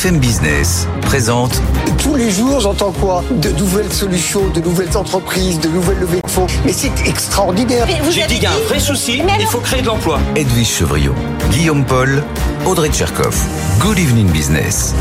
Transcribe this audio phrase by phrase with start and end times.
[0.00, 1.60] BFM Business présente.
[1.98, 3.22] Tous les jours, j'entends quoi?
[3.30, 6.46] De nouvelles solutions, de nouvelles entreprises, de nouvelles levées de fonds.
[6.64, 7.86] Mais c'est extraordinaire.
[8.10, 10.18] J'ai dit qu'il y a un vrai souci, il faut créer de l'emploi.
[10.36, 11.14] Edwige Chevrillon,
[11.50, 12.22] Guillaume Paul,
[12.64, 13.36] Audrey Tcherkov.
[13.78, 14.94] Good evening business.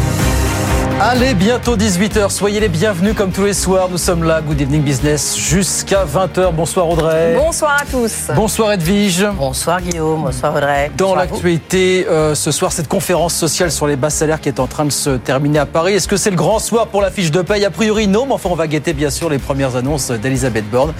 [1.01, 2.29] Allez, bientôt 18h.
[2.29, 3.87] Soyez les bienvenus comme tous les soirs.
[3.89, 6.51] Nous sommes là, Good Evening Business, jusqu'à 20h.
[6.51, 7.35] Bonsoir Audrey.
[7.37, 8.27] Bonsoir à tous.
[8.35, 9.25] Bonsoir Edwige.
[9.37, 10.91] Bonsoir Guillaume, bonsoir Audrey.
[10.97, 14.67] Dans l'actualité, euh, ce soir, cette conférence sociale sur les bas salaires qui est en
[14.67, 15.93] train de se terminer à Paris.
[15.93, 17.63] Est-ce que c'est le grand soir pour la fiche de paye?
[17.63, 20.93] A priori, non, mais enfin, on va guetter bien sûr les premières annonces d'Elisabeth Borne.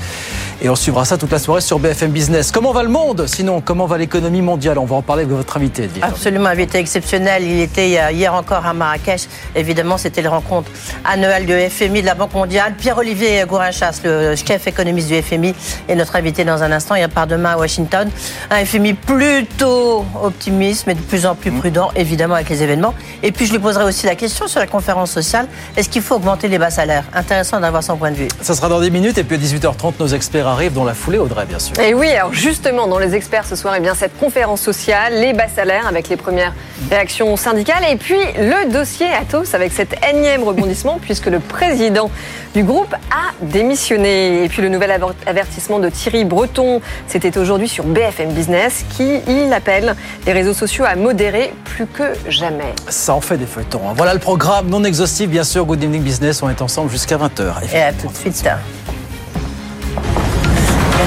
[0.62, 2.52] Et on suivra ça toute la soirée sur BFM Business.
[2.52, 3.27] Comment va le monde?
[3.27, 4.77] Sinon, comment va l'économie mondiale?
[4.77, 6.04] On va en parler avec votre invité, Edwige.
[6.04, 7.43] Absolument, invité exceptionnel.
[7.43, 9.27] Il était euh, hier encore à Marrakech.
[9.55, 10.70] Évidemment, c'était la rencontre
[11.05, 12.73] annuelle du FMI, de la Banque mondiale.
[12.77, 15.53] Pierre-Olivier Gourinchas, le chef économiste du FMI,
[15.88, 16.95] est notre invité dans un instant.
[16.95, 18.09] Il part demain à Washington.
[18.52, 22.93] Un FMI plutôt optimiste, mais de plus en plus prudent, évidemment, avec les événements.
[23.23, 25.48] Et puis, je lui poserai aussi la question sur la conférence sociale.
[25.75, 27.05] Est-ce qu'il faut augmenter les bas salaires?
[27.13, 28.27] Intéressant d'avoir son point de vue.
[28.41, 29.17] Ça sera dans 10 minutes.
[29.17, 31.77] Et puis à 18h30, nos experts arrivent dans la foulée, Audrey, bien sûr.
[31.79, 35.34] Et oui, alors justement, dans les experts ce soir, eh bien, cette conférence sociale, les
[35.34, 36.54] bas salaires avec les premières
[36.90, 42.12] réactions syndicales, et puis le dossier Atos avec cet énième rebondissement, puisque le président
[42.54, 44.44] du groupe a démissionné.
[44.44, 49.22] Et puis le nouvel aver- avertissement de Thierry Breton, c'était aujourd'hui sur BFM Business, qui
[49.26, 52.74] il appelle les réseaux sociaux à modérer plus que jamais.
[52.90, 53.82] Ça en fait des feuilletons.
[53.90, 53.94] hein.
[53.96, 55.66] Voilà le programme non exhaustif, bien sûr.
[55.66, 57.74] Good Evening Business, on est ensemble jusqu'à 20h.
[57.74, 58.44] Et à tout de suite.
[58.44, 58.55] La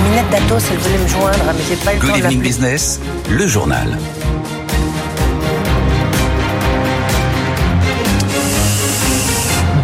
[0.08, 3.00] minette d'Atos, elle voulait me joindre, mais j'ai pas eu le Good temps evening business,
[3.28, 3.98] le journal.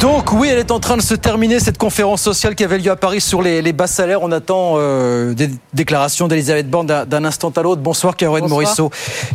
[0.00, 2.90] Donc oui, elle est en train de se terminer cette conférence sociale qui avait lieu
[2.90, 4.22] à Paris sur les, les bas salaires.
[4.22, 7.82] On attend euh, des déclarations d'Elisabeth Borne d'un- instant à l'autre.
[7.82, 8.46] Bonsoir Caroline.
[8.48, 8.90] Morisseau.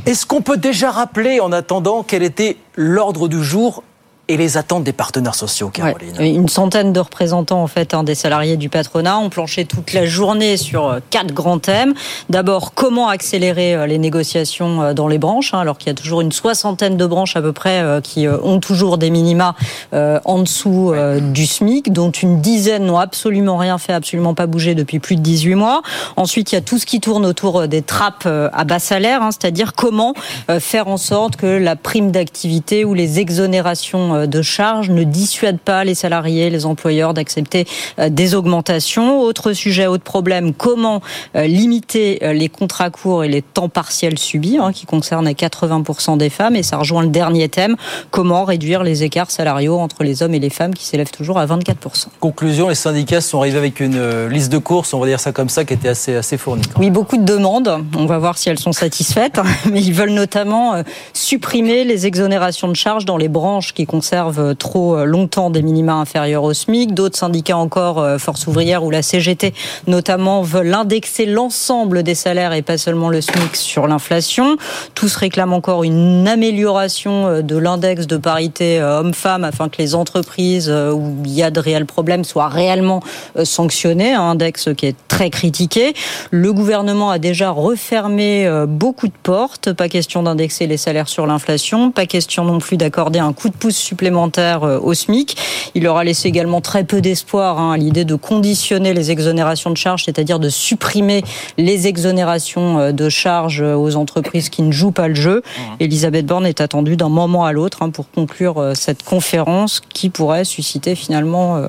[0.06, 3.84] Est-ce qu'on peut déjà rappeler en attendant quel était l'ordre du jour
[4.28, 8.04] et les attentes des partenaires sociaux, Caroline Ouais, Une centaine de représentants en fait hein,
[8.04, 11.94] des salariés du patronat ont planché toute la journée sur euh, quatre grands thèmes.
[12.30, 15.96] D'abord, comment accélérer euh, les négociations euh, dans les branches, hein, alors qu'il y a
[15.96, 19.56] toujours une soixantaine de branches à peu près euh, qui ont toujours des minima
[19.94, 24.48] euh, en dessous euh, du SMIC, dont une dizaine n'ont absolument rien fait, absolument pas
[24.48, 25.82] bougé depuis plus de 18 mois.
[26.16, 29.30] Ensuite, il y a tout ce qui tourne autour des trappes à bas salaire, hein,
[29.32, 30.14] c'est-à-dire comment
[30.50, 35.04] euh, faire en sorte que la prime d'activité ou les exonérations euh, de charges ne
[35.04, 37.66] dissuadent pas les salariés, les employeurs d'accepter
[38.00, 39.20] euh, des augmentations.
[39.20, 41.02] Autre sujet, autre problème, comment
[41.36, 46.18] euh, limiter les contrats courts et les temps partiels subis, hein, qui concernent à 80%
[46.18, 46.56] des femmes.
[46.56, 47.76] Et ça rejoint le dernier thème,
[48.12, 51.46] comment réduire les écarts salariaux entre les hommes et les femmes qui s'élèvent toujours à
[51.46, 52.08] 24%.
[52.20, 55.50] Conclusion, les syndicats sont arrivés avec une liste de courses, on va dire ça comme
[55.50, 56.64] ça, qui était assez, assez fournie.
[56.78, 57.84] Oui, beaucoup de demandes.
[57.96, 59.40] On va voir si elles sont satisfaites.
[59.72, 64.98] Mais ils veulent notamment supprimer les exonérations de charges dans les branches qui conservent trop
[64.98, 66.94] euh, longtemps des minima inférieurs au SMIC.
[66.94, 69.54] D'autres syndicats encore, euh, Force ouvrière ou la CGT
[69.88, 74.58] notamment, veulent indexer l'ensemble des salaires et pas seulement le SMIC sur l'inflation.
[74.94, 80.70] Tous réclament encore une amélioration euh, de l'index de parité homme-femme afin que les entreprises
[80.70, 83.02] où il y a de réels problèmes soient réellement
[83.42, 84.14] sanctionnées.
[84.14, 85.94] Un index qui est très critiqué.
[86.32, 89.72] Le gouvernement a déjà refermé beaucoup de portes.
[89.74, 91.92] Pas question d'indexer les salaires sur l'inflation.
[91.92, 95.38] Pas question non plus d'accorder un coup de pouce supplémentaire euh, au SMIC.
[95.76, 99.70] Il leur a laissé également très peu d'espoir hein, à l'idée de conditionner les exonérations
[99.70, 101.24] de charges, c'est-à-dire de supprimer
[101.60, 105.44] les exonérations euh, de charges euh, aux entreprises qui ne jouent pas le jeu.
[105.80, 110.46] Elisabeth Borne est attendue d'un moment à l'autre hein, pour conclure cette conférence qui pourrait
[110.46, 111.68] susciter finalement euh,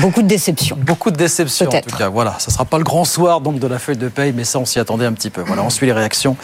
[0.00, 0.76] beaucoup de déceptions.
[0.80, 2.08] Beaucoup de déceptions en tout cas.
[2.08, 4.58] Voilà, ça sera pas le grand soir donc de la feuille de paye, mais ça
[4.58, 5.42] on s'y attendait un petit peu.
[5.42, 6.36] Voilà, on suit les réactions.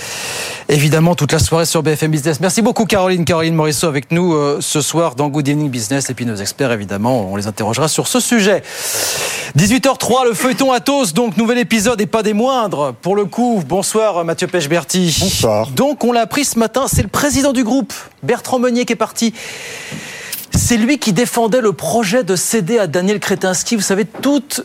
[0.69, 2.41] Évidemment, toute la soirée sur BFM Business.
[2.41, 6.11] Merci beaucoup Caroline, Caroline Morisseau avec nous euh, ce soir dans Good Evening Business.
[6.11, 8.63] Et puis nos experts, évidemment, on les interrogera sur ce sujet.
[9.57, 12.95] 18h03, le feuilleton Atos, donc nouvel épisode et pas des moindres.
[12.95, 15.17] Pour le coup, bonsoir Mathieu Pechberti.
[15.21, 15.69] Bonsoir.
[15.71, 18.97] Donc on l'a appris ce matin, c'est le président du groupe, Bertrand Meunier, qui est
[18.97, 19.35] parti.
[20.57, 24.65] C'est lui qui défendait le projet de céder à Daniel Kretinsky, vous savez, toute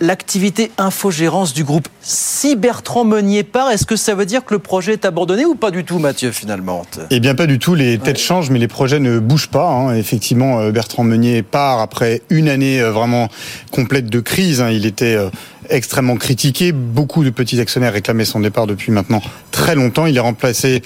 [0.00, 1.88] l'activité infogérance du groupe.
[2.00, 5.54] Si Bertrand Meunier part, est-ce que ça veut dire que le projet est abandonné ou
[5.54, 7.74] pas du tout, Mathieu, finalement Eh bien, pas du tout.
[7.74, 9.68] Les têtes changent, mais les projets ne bougent pas.
[9.70, 9.94] hein.
[9.94, 13.28] Effectivement, euh, Bertrand Meunier part après une année euh, vraiment
[13.70, 14.60] complète de crise.
[14.60, 14.70] hein.
[14.70, 15.30] Il était euh,
[15.70, 16.72] extrêmement critiqué.
[16.72, 20.06] Beaucoup de petits actionnaires réclamaient son départ depuis maintenant très longtemps.
[20.06, 20.82] Il est remplacé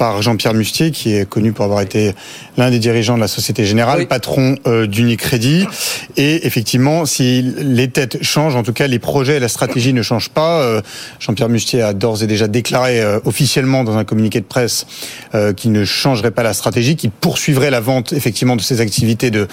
[0.00, 2.14] par Jean-Pierre Mustier, qui est connu pour avoir été
[2.56, 5.66] l'un des dirigeants de la Société Générale, patron euh, d'Unicredit.
[6.16, 10.00] Et effectivement, si les têtes changent, en tout cas les projets et la stratégie ne
[10.00, 10.62] changent pas.
[10.62, 10.80] Euh,
[11.18, 14.86] Jean-Pierre Mustier a d'ores et déjà déclaré euh, officiellement dans un communiqué de presse
[15.56, 19.46] qu'il ne changerait pas la stratégie, qu'il poursuivrait la vente effectivement de ses activités de,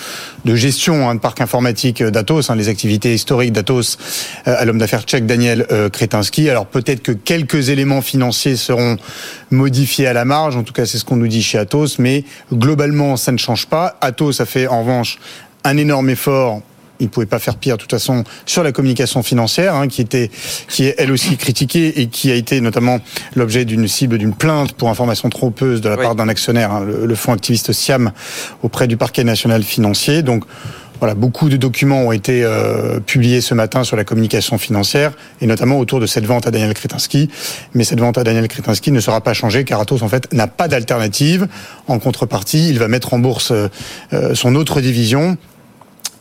[0.46, 3.98] de gestion hein, de parc informatique d'Atos, hein, les activités historiques d'Atos
[4.46, 6.50] à l'homme d'affaires tchèque Daniel Kretinsky.
[6.50, 8.98] Alors peut-être que quelques éléments financiers seront
[9.50, 12.24] modifiés à la marge, en tout cas c'est ce qu'on nous dit chez Atos, mais
[12.54, 13.98] globalement ça ne change pas.
[14.02, 15.18] Atos a fait en revanche
[15.64, 16.62] un énorme effort
[17.00, 20.02] il ne pouvait pas faire pire de toute façon sur la communication financière, hein, qui
[20.02, 20.30] était,
[20.68, 23.00] qui est elle aussi critiquée et qui a été notamment
[23.36, 27.16] l'objet d'une cible d'une plainte pour information trompeuse de la part d'un actionnaire, hein, le,
[27.16, 28.12] fonds activiste Siam,
[28.64, 30.22] auprès du parquet national financier.
[30.22, 30.44] Donc
[31.00, 35.48] voilà, beaucoup de documents ont été euh, publiés ce matin sur la communication financière et
[35.48, 37.30] notamment autour de cette vente à Daniel Kretinsky.
[37.74, 40.48] Mais cette vente à Daniel Kretinsky ne sera pas changée car Atos en fait n'a
[40.48, 41.48] pas d'alternative.
[41.88, 45.38] En contrepartie, il va mettre en bourse euh, son autre division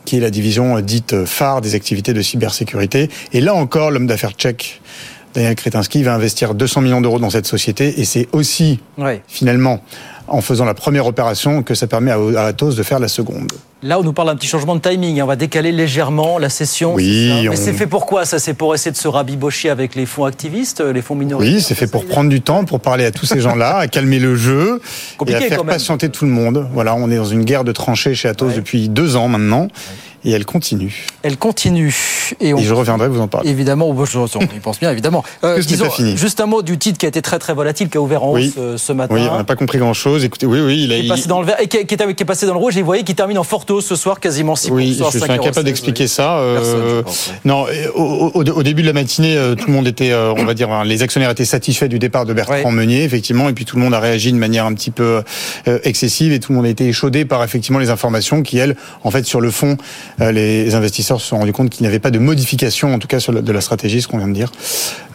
[0.05, 3.09] qui est la division dite phare des activités de cybersécurité.
[3.33, 4.81] Et là encore, l'homme d'affaires tchèque
[5.33, 8.79] Daniel Kretinsky va investir 200 millions d'euros dans cette société et c'est aussi
[9.27, 9.83] finalement
[10.27, 13.51] en faisant la première opération que ça permet à Atos de faire la seconde.
[13.83, 15.21] Là, on nous parle d'un petit changement de timing.
[15.21, 16.95] On va décaler légèrement la session.
[16.95, 17.47] Oui.
[17.47, 20.25] Mais c'est fait pour quoi Ça, c'est pour essayer de se rabibocher avec les fonds
[20.25, 23.27] activistes, les fonds minoritaires Oui, c'est fait pour prendre du temps, pour parler à tous
[23.27, 24.81] ces gens-là, à calmer le jeu
[25.27, 26.67] et à faire patienter tout le monde.
[26.73, 29.67] Voilà, on est dans une guerre de tranchées chez Atos depuis deux ans maintenant.
[30.27, 31.05] Et elle continue.
[31.23, 31.95] Elle continue.
[32.41, 33.49] Et, je reviendrai vous en parler.
[33.49, 33.95] Évidemment, on
[34.61, 35.23] pense bien, évidemment.
[35.43, 36.17] Euh, disons, fini.
[36.17, 38.31] Juste un mot du titre qui a été très très volatile, qui a ouvert en
[38.31, 39.13] hausse euh, ce matin.
[39.13, 40.25] Oui, on n'a pas compris grand-chose.
[40.25, 42.53] Écoutez, oui, oui, il, a, est passé dans le vert et qui, est, passé dans
[42.53, 42.75] le rouge.
[42.75, 44.71] Et vous voyez qu'il termine en forte hausse ce soir, quasiment 6%.
[44.71, 46.39] Oui, je suis incapable d'expliquer ça.
[46.39, 47.03] Euh,
[47.45, 51.29] non, au, début de la matinée, tout le monde était, on va dire, les actionnaires
[51.29, 54.31] étaient satisfaits du départ de Bertrand Meunier, effectivement, et puis tout le monde a réagi
[54.31, 55.21] de manière un petit peu
[55.83, 59.11] excessive et tout le monde a été échaudé par effectivement les informations qui, elles, en
[59.11, 59.77] fait, sur le fond,
[60.19, 63.19] les investisseurs se sont rendus compte qu'il n'y avait pas de modification, en tout cas,
[63.19, 64.51] de la stratégie, ce qu'on vient de dire.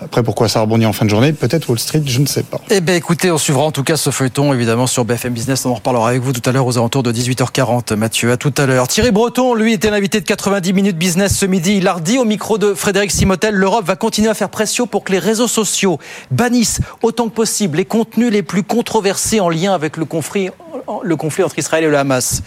[0.00, 1.32] Après, pourquoi ça rebondit en fin de journée?
[1.32, 2.60] Peut-être Wall Street, je ne sais pas.
[2.70, 5.64] Eh bien, écoutez, on suivra en tout cas ce feuilleton, évidemment, sur BFM Business.
[5.64, 7.94] On en reparlera avec vous tout à l'heure aux alentours de 18h40.
[7.94, 8.88] Mathieu, à tout à l'heure.
[8.88, 11.76] Thierry Breton, lui, était l'invité de 90 minutes business ce midi.
[11.76, 15.04] Il a redit au micro de Frédéric Simotel, l'Europe va continuer à faire pression pour
[15.04, 15.98] que les réseaux sociaux
[16.30, 20.50] bannissent autant que possible les contenus les plus controversés en lien avec le conflit
[20.86, 22.42] entre Israël et le Hamas.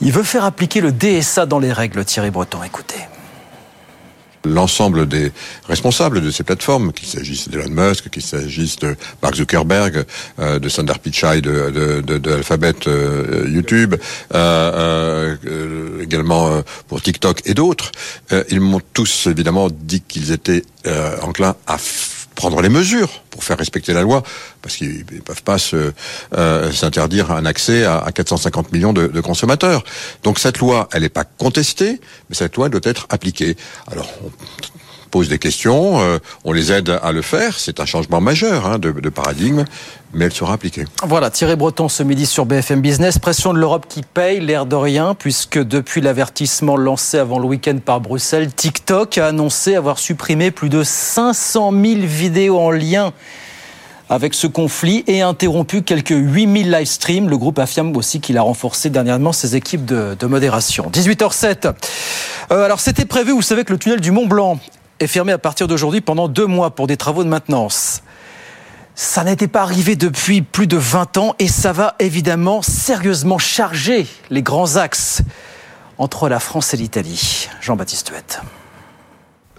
[0.00, 2.62] Il veut faire appliquer le DSA dans les règles, Thierry Breton.
[2.62, 3.00] Écoutez
[4.46, 5.32] l'ensemble des
[5.68, 10.04] responsables de ces plateformes, qu'il s'agisse d'Elon Musk, qu'il s'agisse de Mark Zuckerberg,
[10.38, 13.96] euh, de Sundar Pichai de, Alphabet euh, YouTube,
[14.34, 15.36] euh,
[16.00, 17.90] également pour TikTok et d'autres,
[18.50, 20.62] ils m'ont tous évidemment dit qu'ils étaient
[21.22, 21.78] enclins à
[22.36, 24.22] prendre les mesures pour faire respecter la loi,
[24.62, 29.82] parce qu'ils ne peuvent pas euh, s'interdire un accès à, 450 millions de, consommateurs.
[30.22, 33.56] Donc cette loi, elle n'est pas contestée, mais cette loi doit être appliquée.
[33.90, 34.08] Alors,
[35.10, 38.78] pose des questions, euh, on les aide à le faire, c'est un changement majeur hein,
[38.78, 39.64] de, paradigme,
[40.12, 40.84] mais elle sera appliquée.
[41.02, 44.76] Voilà, Thierry Breton ce midi sur BFM Business, pression de l'Europe qui paye, l'air de
[44.76, 50.50] rien, puisque depuis l'avertissement lancé avant le week-end par Bruxelles, TikTok a annoncé avoir supprimé
[50.50, 53.12] plus de 500 000 vidéos en lien
[54.08, 57.28] avec ce conflit et interrompu quelques 8000 live streams.
[57.28, 60.90] Le groupe affirme aussi qu'il a renforcé dernièrement ses équipes de, modération.
[60.92, 61.72] 18h07.
[62.52, 64.58] Euh, alors c'était prévu, vous savez que le tunnel du Mont Blanc
[65.00, 68.02] est fermé à partir d'aujourd'hui pendant deux mois pour des travaux de maintenance.
[68.94, 74.06] Ça n'était pas arrivé depuis plus de 20 ans et ça va évidemment sérieusement charger
[74.30, 75.22] les grands axes
[75.98, 77.48] entre la France et l'Italie.
[77.60, 78.40] Jean-Baptiste Huette.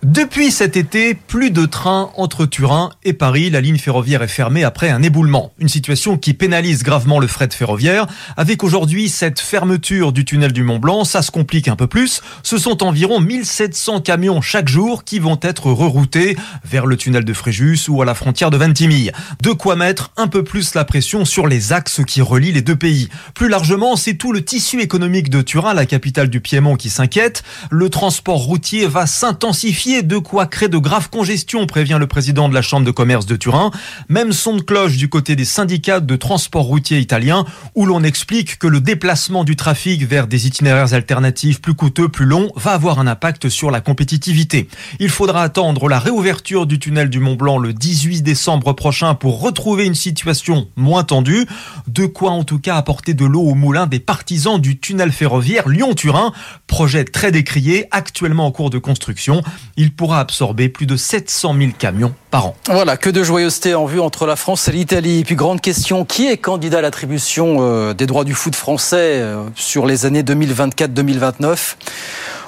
[0.08, 3.50] Depuis cet été, plus de trains entre Turin et Paris.
[3.50, 5.52] La ligne ferroviaire est fermée après un éboulement.
[5.60, 8.08] Une situation qui pénalise gravement le fret ferroviaire.
[8.38, 12.22] Avec aujourd'hui cette fermeture du tunnel du Mont Blanc, ça se complique un peu plus.
[12.42, 17.34] Ce sont environ 1700 camions chaque jour qui vont être reroutés vers le tunnel de
[17.34, 19.12] Fréjus ou à la frontière de Ventimille.
[19.44, 22.78] De quoi mettre un peu plus la pression sur les axes qui relient les deux
[22.78, 23.10] pays.
[23.34, 27.44] Plus largement, c'est tout le tissu économique de Turin, la capitale du Piémont, qui s'inquiète.
[27.70, 32.54] Le transport routier va s'intensifier de quoi créer de graves congestions, prévient le président de
[32.54, 33.72] la Chambre de commerce de Turin.
[34.10, 38.60] Même son de cloche du côté des syndicats de transport routier italiens, où l'on explique
[38.60, 43.00] que le déplacement du trafic vers des itinéraires alternatifs plus coûteux, plus longs, va avoir
[43.00, 44.68] un impact sur la compétitivité.
[45.00, 49.42] Il faudra attendre la réouverture du tunnel du Mont Blanc le 18 décembre prochain pour
[49.42, 51.46] retrouver une situation moins tendue.
[51.88, 55.68] De quoi en tout cas apporter de l'eau au moulin des partisans du tunnel ferroviaire
[55.68, 56.34] Lyon-Turin,
[56.68, 59.44] projet très décrié, actuellement en cours de construction.
[59.78, 62.56] Il pourra absorber plus de 700 000 camions par an.
[62.66, 65.20] Voilà, que de joyeuseté en vue entre la France et l'Italie.
[65.20, 69.22] Et puis grande question, qui est candidat à l'attribution euh, des droits du foot français
[69.22, 71.76] euh, sur les années 2024-2029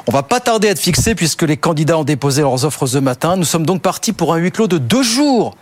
[0.07, 2.97] on va pas tarder à être fixé puisque les candidats ont déposé leurs offres ce
[2.97, 3.35] matin.
[3.35, 5.55] Nous sommes donc partis pour un huis clos de deux jours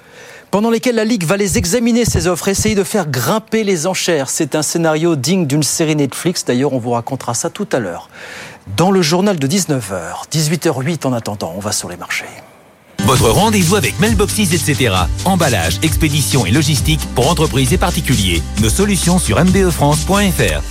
[0.52, 4.30] pendant lesquels la Ligue va les examiner, ces offres, essayer de faire grimper les enchères.
[4.30, 6.46] C'est un scénario digne d'une série Netflix.
[6.46, 8.10] D'ailleurs, on vous racontera ça tout à l'heure.
[8.76, 12.26] Dans le journal de 19h, 18h08 en attendant, on va sur les marchés.
[13.06, 14.94] Votre rendez-vous avec Mailboxes, etc.
[15.24, 18.44] Emballage, expédition et logistique pour entreprises et particuliers.
[18.62, 20.62] Nos solutions sur mbefrance.fr.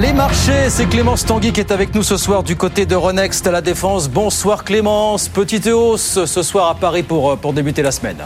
[0.00, 3.44] Les marchés, c'est Clémence Tanguy qui est avec nous ce soir du côté de Renext
[3.48, 4.08] à la Défense.
[4.08, 8.24] Bonsoir Clémence, petite hausse ce soir à Paris pour, euh, pour débuter la semaine.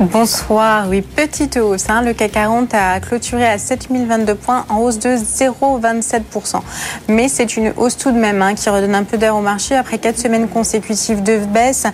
[0.00, 0.86] Bonsoir.
[0.88, 1.90] Oui, petite hausse.
[1.90, 2.02] Hein.
[2.02, 6.60] Le CAC 40 a clôturé à 7022 points en hausse de 0,27%.
[7.08, 9.74] Mais c'est une hausse tout de même hein, qui redonne un peu d'air au marché
[9.74, 11.84] après quatre semaines consécutives de baisse.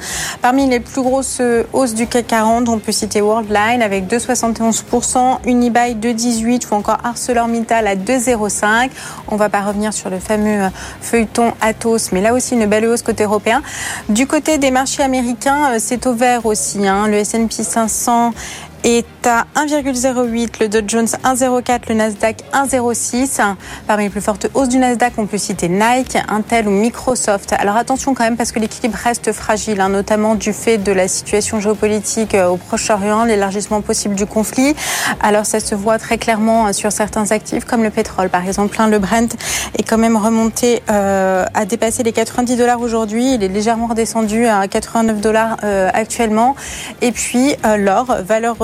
[0.42, 1.40] Parmi les plus grosses
[1.72, 7.86] hausses du CAC 40, on peut citer Worldline avec 2,71%, Unibail 2,18% ou encore ArcelorMittal
[7.86, 8.90] à 2,05%.
[9.28, 10.68] On ne va pas revenir sur le fameux
[11.00, 13.62] feuilleton Atos, mais là aussi une belle hausse côté européen.
[14.10, 16.86] Du côté des marchés américains, euh, c'est au vert aussi.
[16.86, 17.06] Hein.
[17.08, 23.40] Le S&P 500 500 est à 1,08, le Dow Jones 1,04, le Nasdaq 1,06.
[23.86, 27.54] Parmi les plus fortes hausses du Nasdaq, on peut citer Nike, Intel ou Microsoft.
[27.58, 31.08] Alors attention quand même parce que l'équilibre reste fragile, hein, notamment du fait de la
[31.08, 34.76] situation géopolitique euh, au Proche-Orient, l'élargissement possible du conflit.
[35.22, 38.76] Alors ça se voit très clairement euh, sur certains actifs comme le pétrole par exemple.
[38.78, 38.88] Hein.
[38.88, 39.34] Le Brent
[39.78, 43.34] est quand même remonté euh, à dépasser les 90 dollars aujourd'hui.
[43.34, 45.56] Il est légèrement redescendu à 89 dollars
[45.92, 46.54] actuellement.
[47.00, 48.56] Et puis l'or, valeur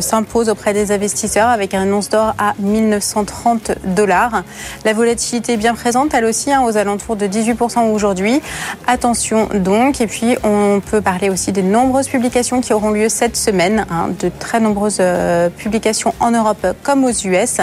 [0.00, 4.42] s'impose auprès des investisseurs avec un once d'or à 1930 dollars.
[4.84, 8.40] La volatilité est bien présente, elle aussi, hein, aux alentours de 18% aujourd'hui.
[8.86, 13.36] Attention donc, et puis on peut parler aussi des nombreuses publications qui auront lieu cette
[13.36, 17.58] semaine, hein, de très nombreuses euh, publications en Europe comme aux US.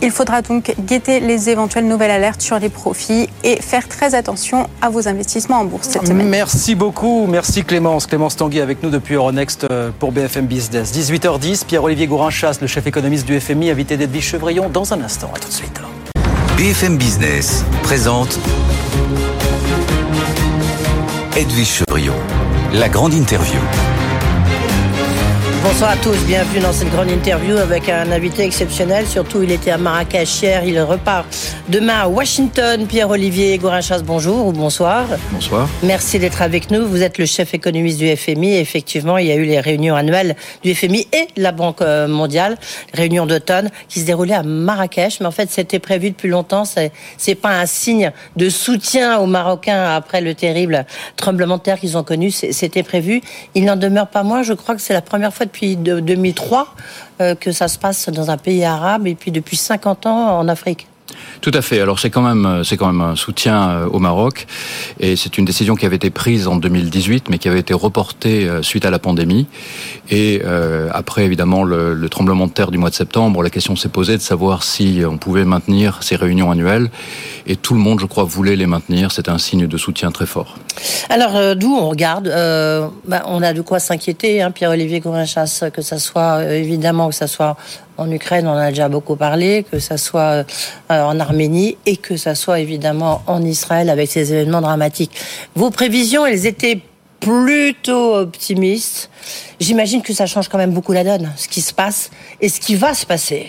[0.00, 4.68] Il faudra donc guetter les éventuelles nouvelles alertes sur les profits et faire très attention
[4.80, 6.28] à vos investissements en bourse cette semaine.
[6.28, 8.06] Merci beaucoup, merci Clémence.
[8.06, 10.90] Clémence Tanguy avec nous depuis Euronext euh, pour BFM Business.
[11.12, 15.30] 18h10, Pierre-Olivier Gourin-Chasse, le chef économiste du FMI, invité d'Edwige Chevrillon dans un instant.
[15.36, 15.78] À tout de suite.
[16.56, 18.38] BFM Business présente
[21.36, 22.14] Edwige Chevrillon,
[22.72, 23.60] la grande interview.
[25.62, 29.06] Bonsoir à tous, bienvenue dans cette grande interview avec un invité exceptionnel.
[29.06, 31.24] Surtout, il était à Marrakech hier, il repart
[31.68, 32.84] demain à Washington.
[32.88, 35.06] Pierre-Olivier Gourinchas, bonjour ou bonsoir.
[35.30, 35.68] Bonsoir.
[35.84, 36.84] Merci d'être avec nous.
[36.88, 38.56] Vous êtes le chef économiste du FMI.
[38.56, 42.58] Effectivement, il y a eu les réunions annuelles du FMI et la Banque euh, mondiale,
[42.92, 45.20] réunions d'automne qui se déroulaient à Marrakech.
[45.20, 46.64] Mais en fait, c'était prévu depuis longtemps.
[46.64, 51.78] C'est, c'est pas un signe de soutien aux Marocains après le terrible tremblement de terre
[51.78, 52.32] qu'ils ont connu.
[52.32, 53.20] C'était prévu.
[53.54, 54.42] Il n'en demeure pas moins.
[54.42, 56.74] Je crois que c'est la première fois depuis 2003
[57.20, 60.48] euh, que ça se passe dans un pays arabe et puis depuis 50 ans en
[60.48, 60.86] Afrique.
[61.40, 61.80] Tout à fait.
[61.80, 64.46] Alors c'est quand même euh, c'est quand même un soutien euh, au Maroc
[65.00, 68.48] et c'est une décision qui avait été prise en 2018 mais qui avait été reportée
[68.62, 69.46] suite à la pandémie
[70.10, 70.42] et
[70.92, 74.16] après évidemment le, le, tremblement de terre du mois de septembre, la question s'est posée
[74.16, 76.90] de savoir si on pouvait maintenir ces réunions annuelles
[77.46, 79.12] et tout le monde je crois voulait les maintenir.
[79.12, 80.56] C'est un signe de soutien très fort.
[81.08, 85.64] Alors euh, d'où on regarde, euh, bah, on a de quoi s'inquiéter, hein, Pierre-Olivier Gourinchas,
[85.72, 87.56] que ça soit euh, évidemment que ça soit
[88.02, 90.44] en Ukraine, on en a déjà beaucoup parlé, que ça soit euh,
[90.88, 95.12] en Arménie et que ça soit évidemment en Israël avec ces événements dramatiques.
[95.54, 96.80] Vos prévisions, elles étaient
[97.20, 99.08] plutôt optimistes.
[99.60, 102.60] J'imagine que ça change quand même beaucoup la donne, ce qui se passe et ce
[102.60, 103.46] qui va se passer.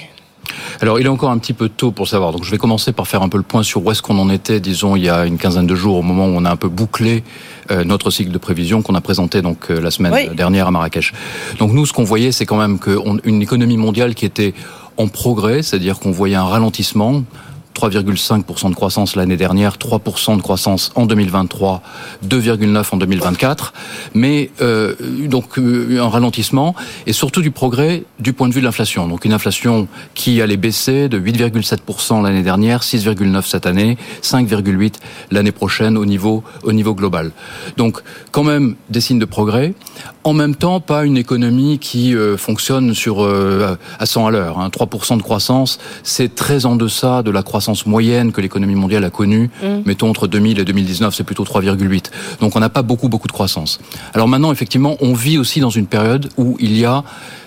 [0.81, 2.31] Alors, il est encore un petit peu tôt pour savoir.
[2.31, 4.29] Donc, je vais commencer par faire un peu le point sur où est-ce qu'on en
[4.29, 6.55] était, disons, il y a une quinzaine de jours, au moment où on a un
[6.55, 7.23] peu bouclé
[7.71, 10.35] euh, notre cycle de prévision qu'on a présenté donc euh, la semaine oui.
[10.35, 11.13] dernière à Marrakech.
[11.59, 14.53] Donc, nous, ce qu'on voyait, c'est quand même qu'une économie mondiale qui était
[14.97, 17.23] en progrès, c'est-à-dire qu'on voyait un ralentissement
[17.73, 21.81] 3,5% de croissance l'année dernière, 3% de croissance en 2023,
[22.27, 23.73] 2,9% en 2024,
[24.13, 24.95] mais euh,
[25.27, 26.75] donc euh, un ralentissement
[27.07, 29.07] et surtout du progrès du point de vue de l'inflation.
[29.07, 34.93] Donc une inflation qui allait baisser de 8,7% l'année dernière, 6,9% cette année, 5,8%
[35.31, 37.31] l'année prochaine au niveau au niveau global.
[37.77, 38.01] Donc
[38.31, 39.73] quand même des signes de progrès.
[40.25, 44.57] En même temps, pas une économie qui euh, fonctionne sur euh, à 100 à l'heure.
[44.57, 44.69] Hein.
[44.69, 49.09] 3% de croissance, c'est très en deçà de la croissance moyenne que l'économie mondiale a
[49.09, 49.49] connue.
[49.61, 49.67] Mmh.
[49.85, 52.05] Mettons entre 2000 et 2019, c'est plutôt 3,8.
[52.39, 53.79] Donc on n'a pas beaucoup beaucoup de croissance.
[54.13, 57.03] Alors maintenant, effectivement, on vit aussi dans une période où il y a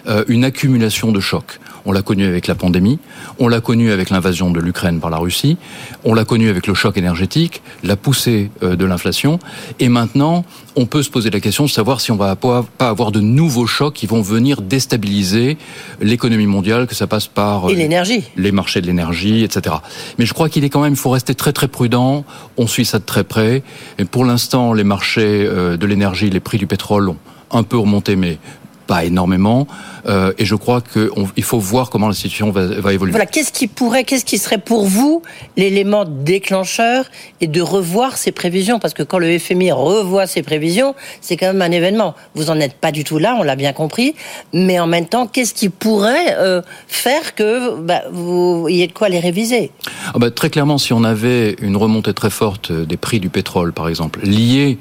[0.09, 1.59] euh, une accumulation de chocs.
[1.85, 2.99] On l'a connu avec la pandémie,
[3.39, 5.57] on l'a connu avec l'invasion de l'Ukraine par la Russie,
[6.05, 9.39] on l'a connu avec le choc énergétique, la poussée euh, de l'inflation,
[9.81, 10.45] et maintenant,
[10.77, 13.67] on peut se poser la question de savoir si on va pas avoir de nouveaux
[13.67, 15.57] chocs qui vont venir déstabiliser
[16.01, 19.77] l'économie mondiale, que ça passe par et l'énergie, les marchés de l'énergie, etc.
[20.19, 22.25] Mais je crois qu'il est quand même, il faut rester très très prudent.
[22.57, 23.63] On suit ça de très près.
[23.99, 27.17] Et pour l'instant, les marchés de l'énergie, les prix du pétrole ont
[27.53, 28.39] un peu remonté, mais
[28.87, 29.67] pas énormément.
[30.07, 33.11] Euh, et je crois qu'il faut voir comment la situation va, va évoluer.
[33.11, 35.23] Voilà, qu'est-ce qui pourrait, qu'est-ce qui serait pour vous
[35.57, 37.07] l'élément déclencheur
[37.41, 38.79] et de revoir ces prévisions?
[38.79, 42.15] Parce que quand le FMI revoit ses prévisions, c'est quand même un événement.
[42.35, 44.15] Vous n'en êtes pas du tout là, on l'a bien compris.
[44.53, 49.09] Mais en même temps, qu'est-ce qui pourrait euh, faire que bah, vous ayez de quoi
[49.09, 49.71] les réviser?
[50.15, 53.73] Ah bah, Très clairement, si on avait une remontée très forte des prix du pétrole,
[53.73, 54.79] par exemple, liée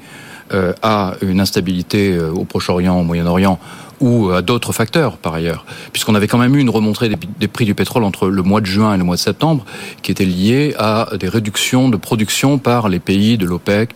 [0.52, 3.58] euh, à une instabilité euh, au Proche-Orient, au Moyen-Orient,
[4.00, 7.64] ou à d'autres facteurs par ailleurs, puisqu'on avait quand même eu une remontée des, prix
[7.64, 9.64] du pétrole entre le mois de juin et le mois de septembre,
[10.02, 13.90] qui était liée à des réductions de production par les pays de l'OPEC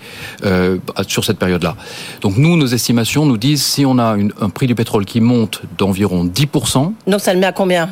[0.44, 1.76] euh, sur cette période-là.
[2.20, 5.20] Donc nous, nos estimations nous disent si on a une, un prix du pétrole qui
[5.20, 6.92] monte d'environ 10%.
[7.06, 7.90] Donc ça le met à combien?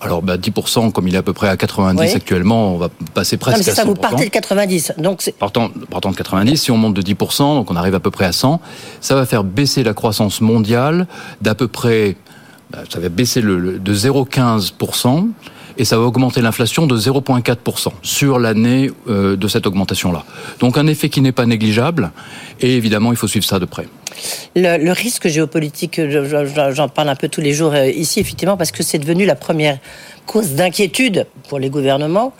[0.00, 3.36] Alors, bah, 10%, comme il est à peu près à 90 actuellement, on va passer
[3.36, 4.92] presque non, mais ça, vous partez de 90.
[4.98, 8.10] Donc partant, partant de 90, si on monte de 10%, donc on arrive à peu
[8.10, 8.60] près à 100,
[9.00, 11.08] ça va faire baisser la croissance mondiale
[11.40, 12.16] d'à peu près,
[12.70, 15.28] bah, ça va baisser le, de 0,15%
[15.78, 20.24] et ça va augmenter l'inflation de 0,4% sur l'année euh, de cette augmentation-là.
[20.58, 22.10] Donc un effet qui n'est pas négligeable,
[22.60, 23.86] et évidemment, il faut suivre ça de près.
[24.56, 26.00] Le, risque géopolitique,
[26.72, 29.36] j'en parle un peu tous les jours euh, ici, effectivement, parce que c'est devenu la
[29.36, 29.78] première
[30.26, 32.34] cause d'inquiétude pour les gouvernements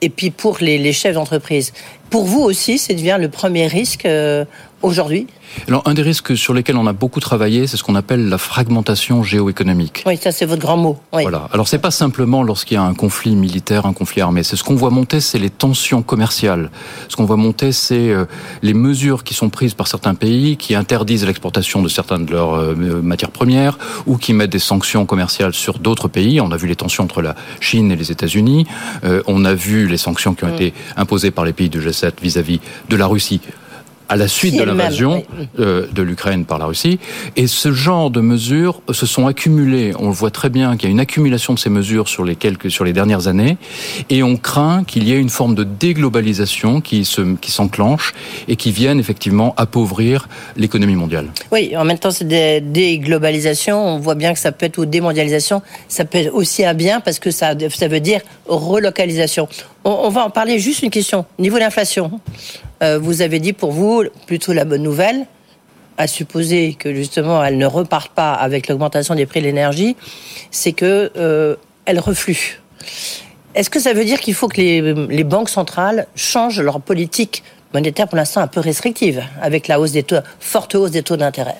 [0.00, 1.72] et puis pour les, chefs d'entreprise.
[2.08, 4.44] Pour vous aussi, c'est devient le premier risque euh,
[4.82, 5.26] aujourd'hui
[5.68, 8.38] alors, un des risques sur lesquels on a beaucoup travaillé, c'est ce qu'on appelle la
[8.38, 10.04] fragmentation géoéconomique.
[10.06, 10.98] Oui, ça c'est votre grand mot.
[11.12, 11.48] Voilà.
[11.52, 14.42] Alors, c'est pas simplement lorsqu'il y a un conflit militaire, un conflit armé.
[14.42, 16.70] C'est ce qu'on voit monter, c'est les tensions commerciales.
[17.08, 18.24] Ce qu'on voit monter, c'est euh,
[18.62, 22.54] les mesures qui sont prises par certains pays qui interdisent l'exportation de certaines de leurs
[22.54, 26.40] euh, matières premières ou qui mettent des sanctions commerciales sur d'autres pays.
[26.40, 28.66] On a vu les tensions entre la Chine et les États-Unis.
[29.04, 30.54] Euh, on a vu les sanctions qui ont mm.
[30.54, 33.40] été imposées par les pays de G7 vis-à-vis -vis de la Russie
[34.10, 35.22] à la suite de l'invasion
[35.60, 36.98] euh, de l'Ukraine par la Russie.
[37.36, 39.92] Et ce genre de mesures se sont accumulées.
[39.98, 42.72] On voit très bien qu'il y a une accumulation de ces mesures sur les quelques,
[42.72, 43.56] sur les dernières années,
[44.10, 48.12] et on craint qu'il y ait une forme de déglobalisation qui se, qui s'enclenche
[48.48, 51.28] et qui vienne effectivement appauvrir l'économie mondiale.
[51.52, 53.94] Oui, en même temps, c'est des déglobalisation.
[53.94, 56.98] On voit bien que ça peut être ou démondialisation, ça peut être aussi un bien
[56.98, 59.48] parce que ça, ça veut dire relocalisation.
[59.84, 60.58] On, on va en parler.
[60.58, 61.24] Juste une question.
[61.38, 62.20] Niveau d'inflation.
[62.82, 65.26] Euh, vous avez dit pour vous plutôt la bonne nouvelle,
[65.98, 69.96] à supposer que justement elle ne reparte pas avec l'augmentation des prix de l'énergie,
[70.50, 72.60] c'est que euh, elle reflue.
[73.54, 77.42] Est-ce que ça veut dire qu'il faut que les, banques centrales changent leur politique
[77.74, 81.16] monétaire pour l'instant un peu restrictive avec la hausse des taux, forte hausse des taux
[81.16, 81.56] d'intérêt?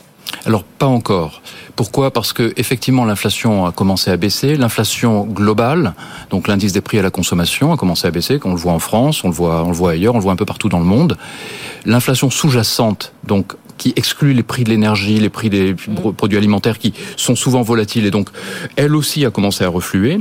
[0.46, 1.42] Alors pas encore.
[1.80, 4.54] Pourquoi Parce que effectivement l'inflation a commencé à baisser.
[4.54, 5.94] L'inflation globale,
[6.28, 8.38] donc l'indice des prix à la consommation, a commencé à baisser.
[8.44, 10.32] On le voit en France, on le voit, on le voit ailleurs, on le voit
[10.34, 11.16] un peu partout dans le monde.
[11.86, 15.74] L'inflation sous-jacente, donc qui exclut les prix de l'énergie, les prix des
[16.18, 18.28] produits alimentaires qui sont souvent volatiles et donc
[18.76, 20.20] elle aussi a commencé à refluer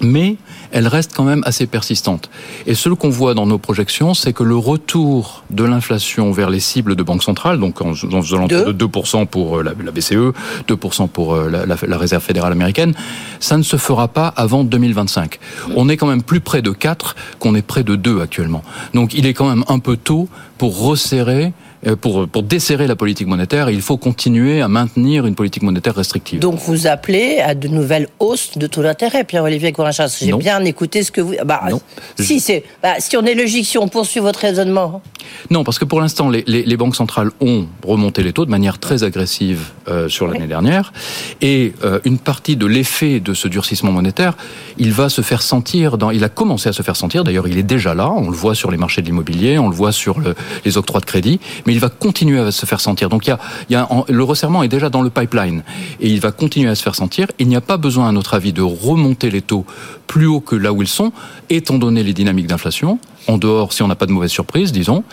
[0.00, 0.36] mais
[0.72, 2.30] elle reste quand même assez persistante.
[2.66, 6.60] Et ce qu'on voit dans nos projections, c'est que le retour de l'inflation vers les
[6.60, 10.32] cibles de banque centrale, donc en, en de 2% pour euh, la, BCE,
[10.68, 12.94] 2% pour euh, la, la, Réserve fédérale américaine,
[13.40, 15.38] ça ne se fera pas avant 2025.
[15.76, 18.62] On est quand même plus près de 4 qu'on est près de 2 actuellement.
[18.94, 20.28] Donc il est quand même un peu tôt
[20.58, 21.52] pour resserrer
[21.94, 26.40] pour, pour desserrer la politique monétaire, il faut continuer à maintenir une politique monétaire restrictive.
[26.40, 30.18] Donc vous appelez à de nouvelles hausses de taux d'intérêt, Pierre-Olivier Corinchas.
[30.20, 31.34] J'ai bien écouté ce que vous...
[31.44, 31.80] Bah, non.
[32.18, 35.02] Si, c'est, bah, si on est logique, si on poursuit votre raisonnement.
[35.50, 38.50] Non, parce que pour l'instant, les, les, les, banques centrales ont remonté les taux de
[38.50, 40.92] manière très agressive euh, sur l'année dernière.
[41.40, 44.36] Et euh, une partie de l'effet de ce durcissement monétaire,
[44.78, 47.58] il va se faire sentir, dans, il a commencé à se faire sentir, d'ailleurs il
[47.58, 50.20] est déjà là, on le voit sur les marchés de l'immobilier, on le voit sur
[50.20, 53.10] le, les octrois de crédit, mais il va continuer à se faire sentir.
[53.10, 53.36] Donc il
[53.68, 55.62] y a, le resserrement est déjà dans le pipeline
[56.00, 57.26] et il va continuer à se faire sentir.
[57.38, 59.66] Il n'y a pas besoin, à notre avis, de remonter les taux
[60.06, 61.12] plus haut que là où ils sont,
[61.50, 62.98] étant donné les dynamiques d'inflation.
[63.26, 65.04] En dehors, si on n'a pas de mauvaise surprise, disons.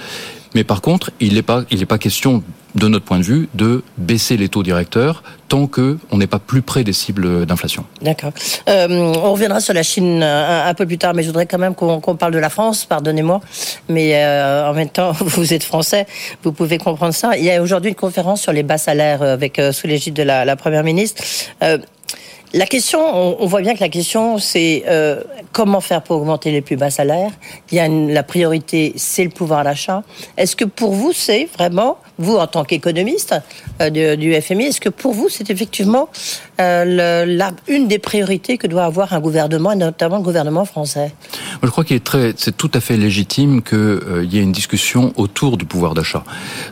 [0.55, 2.43] Mais par contre, il n'est pas question,
[2.75, 6.63] de notre point de vue, de baisser les taux directeurs tant qu'on n'est pas plus
[6.63, 7.85] près des cibles d'inflation.
[8.01, 8.31] D'accord.
[8.67, 11.59] Euh, on reviendra sur la Chine euh, un, peu plus tard, mais je voudrais quand
[11.59, 13.39] même qu'on parle de la France, pardonnez-moi.
[13.87, 16.07] Mais euh, en même temps, vous êtes français,
[16.41, 17.37] vous pouvez comprendre ça.
[17.37, 20.55] Il y a aujourd'hui une conférence sur les bas salaires avec sous l'égide de la,
[20.55, 21.23] Première ministre
[22.53, 22.99] La question,
[23.39, 24.83] on, voit bien que la question, c'est
[25.51, 27.31] comment faire pour augmenter les plus bas salaires?
[27.71, 30.03] Il y a la priorité, c'est le pouvoir d'achat.
[30.37, 33.35] Est-ce que pour vous, c'est vraiment, vous en tant qu'économiste
[33.81, 36.09] euh, du, FMI, est-ce que pour vous, c'est effectivement
[36.59, 41.13] euh, une des priorités que doit avoir un gouvernement, et notamment le gouvernement français?
[41.61, 45.13] Je crois qu'il est très, c'est tout à fait légitime qu'il y ait une discussion
[45.15, 46.23] autour du pouvoir d'achat.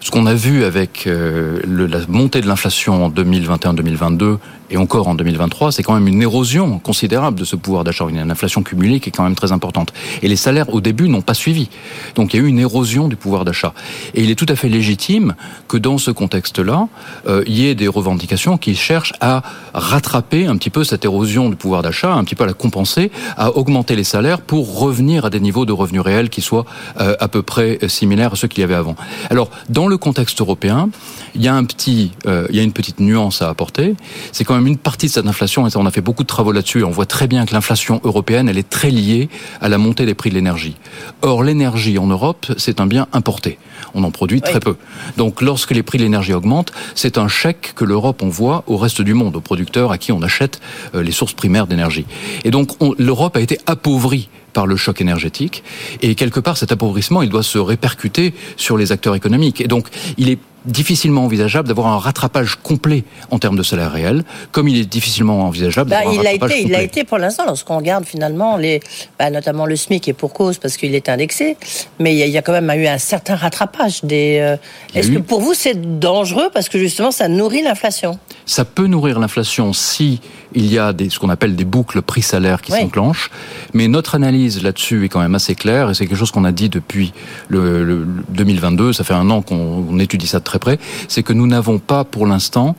[0.02, 4.38] Ce qu'on a vu avec la montée de l'inflation en 2021-2022
[4.72, 8.06] et encore en 2023, c'est quand même une érosion considérable de ce pouvoir d'achat.
[8.10, 9.94] Il y a une inflation cumulée qui est quand même très importante.
[10.22, 11.70] Et les salaires, au début, n'ont pas suivi.
[12.16, 13.74] Donc il y a eu une érosion du pouvoir d'achat.
[14.16, 15.36] Et il est tout à fait légitime
[15.68, 16.88] que dans ce contexte-là,
[17.28, 21.50] euh, il y ait des revendications qui cherchent à rattraper un petit peu cette érosion
[21.50, 25.26] du pouvoir d'achat, un petit peu à la compenser, à augmenter les salaires pour revenir
[25.26, 26.66] à des niveaux de revenus réels qui soient
[27.00, 28.96] euh, à peu près similaires à ceux qu'il y avait avant.
[29.30, 30.90] Alors, dans le contexte européen,
[31.36, 33.96] il y a un petit, euh, il y a une petite nuance à apporter.
[34.32, 36.52] C'est quand même une partie de cette inflation, et on a fait beaucoup de travaux
[36.52, 39.30] là-dessus, et on voit très bien que l'inflation européenne, elle est très liée
[39.62, 40.76] à la montée des prix de l'énergie.
[41.22, 43.58] Or, l'énergie en Europe, c'est un bien importé.
[43.94, 44.76] On en produit très peu.
[45.18, 49.02] Donc, lorsque les prix de l'énergie augmentent, c'est un chèque que l'Europe envoie au reste
[49.02, 50.62] du monde, aux producteurs à qui on achète
[50.96, 52.06] euh, les sources primaires d'énergie.
[52.44, 55.64] Et donc, l'Europe a été appauvrie par le choc énergétique.
[56.02, 59.62] Et quelque part, cet appauvrissement, il doit se répercuter sur les acteurs économiques.
[59.62, 59.88] Et donc,
[60.18, 64.80] il est difficilement envisageable d'avoir un rattrapage complet en termes de salaire réel, comme il
[64.80, 66.74] est difficilement envisageable bah, d'avoir un rattrapage été, complet.
[66.74, 68.80] Il a été pour l'instant, lorsqu'on regarde finalement, les,
[69.18, 71.58] bah, notamment le SMIC est pour cause parce qu'il est indexé,
[72.00, 74.04] mais il y, a, quand même eu un certain rattrapage.
[74.04, 74.58] Des, euh,
[74.94, 78.20] Est-ce que pour vous c'est dangereux parce que justement ça nourrit l'inflation?
[78.46, 80.20] Ça peut nourrir l'inflation si
[80.54, 83.30] il y a des, ce qu'on appelle des boucles prix-salaire qui s'enclenchent,
[83.74, 86.52] mais notre analyse là-dessus est quand même assez claire et c'est quelque chose qu'on a
[86.52, 87.14] dit depuis
[87.48, 91.48] le, le 2022, ça fait un an qu'on étudie ça très près, c'est que nous
[91.48, 92.76] n'avons pas pour l'instant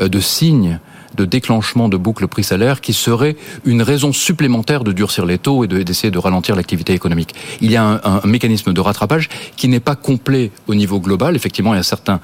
[0.00, 0.78] euh, de signes
[1.14, 5.66] de déclenchement de boucles prix-salaire qui serait une raison supplémentaire de durcir les taux et
[5.66, 7.34] d'essayer de, ralentir l'activité économique.
[7.60, 11.36] Il y a un, un, mécanisme de rattrapage qui n'est pas complet au niveau global.
[11.36, 12.20] Effectivement, il y a certains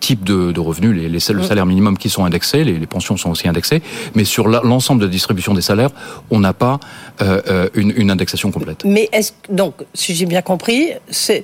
[0.00, 1.44] types de, de revenus, les, les, le mm.
[1.44, 3.82] salaire minimum qui sont indexés, les, les pensions sont aussi indexées,
[4.14, 5.90] mais sur l'ensemble de la distribution des salaires,
[6.30, 6.80] on n'a pas
[7.22, 8.84] euh, euh, une, une, indexation complète.
[8.84, 11.34] Mais est-ce donc, si j'ai bien compris, ça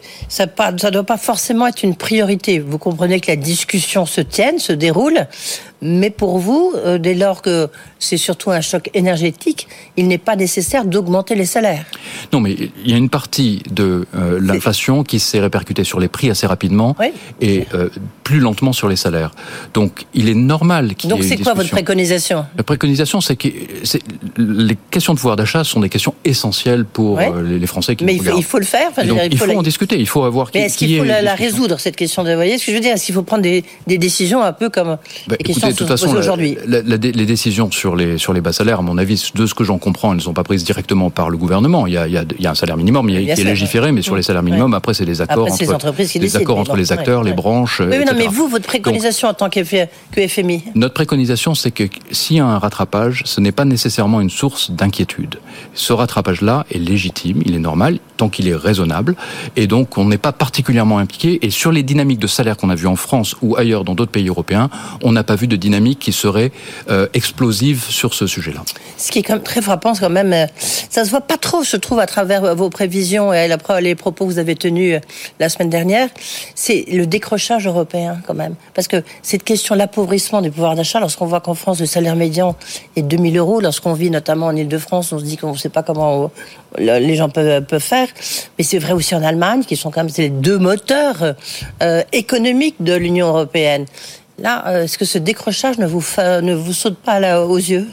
[0.47, 2.59] ne doit pas forcément être une priorité.
[2.59, 5.27] Vous comprenez que la discussion se tienne, se déroule,
[5.83, 10.37] mais pour vous, euh, dès lors que c'est surtout un choc énergétique, il n'est pas
[10.37, 11.85] nécessaire d'augmenter les salaires.
[12.33, 16.09] Non, mais il y a une partie de euh, l'inflation qui s'est répercutée sur les
[16.09, 16.97] prix assez rapidement
[17.41, 17.89] et euh,
[18.25, 19.33] plus lentement sur les salaires.
[19.75, 22.47] Donc, il est normal qu'il y ait Donc, c'est quoi votre préconisation?
[22.57, 23.49] La préconisation, c'est que
[24.39, 28.23] les questions de pouvoir d'achat sont des questions essentielles pour les Français qui Mais il
[28.25, 28.91] faut, il faut, le faire.
[28.99, 29.99] il faut, en discuter.
[29.99, 30.51] Il faut avoir.
[30.55, 32.83] Mais est-ce qu'il faut la, résoudre cette question de Vous voyez ce que je veux
[32.83, 35.89] dire Est-ce qu'il faut prendre des, des, décisions un peu comme bah, les de toute
[35.89, 36.57] façon, aujourd'hui.
[36.67, 39.79] les décisions sur les sur les bas salaires, à mon avis, de ce que j'en
[39.79, 41.87] comprends, elles ne sont pas prises directement par le gouvernement.
[41.87, 43.35] Il y a, il y a, il y a un salaire minimum il y a,
[43.35, 46.13] qui est légiféré, mais sur les salaires minimums, après c'est des accords entre les, entreprises
[46.13, 47.81] qui les accords entre les acteurs, les branches.
[47.81, 52.37] Oui, non, mais vous, votre préconisation en tant que FMI Notre préconisation, c'est que s'il
[52.37, 55.39] y a un rattrapage, ce n'est pas nécessairement une source d'inquiétude.
[55.75, 59.17] Ce rattrapage-là est légitime, il est normal, tant qu'il est raisonnable,
[59.57, 61.39] et donc on n'est pas particulièrement impliqué.
[61.43, 64.13] Et sur les dynamiques de salaire qu'on a vues en France ou ailleurs dans d'autres
[64.13, 64.71] pays européens,
[65.03, 66.53] on n'a pas vu de dynamique qui serait
[66.91, 68.63] euh, explosive sur ce sujet-là.
[68.97, 70.47] Ce qui est quand même très frappant, c'est quand même, euh,
[70.91, 73.49] ça se voit pas trop, je trouve, à travers euh, vos prévisions et
[73.81, 75.01] les propos que vous avez tenus
[75.41, 76.09] la semaine dernière,
[76.55, 78.55] c'est le décrochage européen quand même.
[78.75, 82.57] Parce que cette question, l'appauvrissement du pouvoir d'achat, lorsqu'on voit qu'en France, le salaire médian
[82.97, 85.83] est 2000 euros, lorsqu'on vit notamment en Ile-de-France, on se dit qu'on ne sait pas
[85.83, 86.31] comment
[86.79, 88.09] les gens peuvent, peuvent faire.
[88.59, 91.35] Mais c'est vrai aussi en Allemagne, qui sont quand même les deux moteurs
[92.13, 93.87] économiques de l'Union européenne.
[94.39, 96.03] Là, euh, est-ce que ce décrochage ne vous,
[96.73, 97.89] saute pas aux yeux?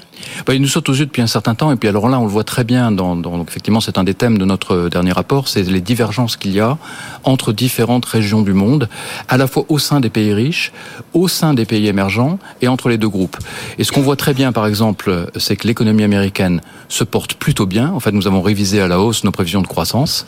[0.45, 1.71] Bah, Il nous saute aux yeux depuis un certain temps.
[1.71, 2.91] Et puis alors là, on le voit très bien.
[2.91, 5.47] Dans, dans effectivement, c'est un des thèmes de notre dernier rapport.
[5.47, 6.77] C'est les divergences qu'il y a
[7.23, 8.89] entre différentes régions du monde,
[9.29, 10.73] à la fois au sein des pays riches,
[11.13, 13.37] au sein des pays émergents et entre les deux groupes.
[13.77, 17.65] Et ce qu'on voit très bien, par exemple, c'est que l'économie américaine se porte plutôt
[17.65, 17.89] bien.
[17.91, 20.25] En fait, nous avons révisé à la hausse nos prévisions de croissance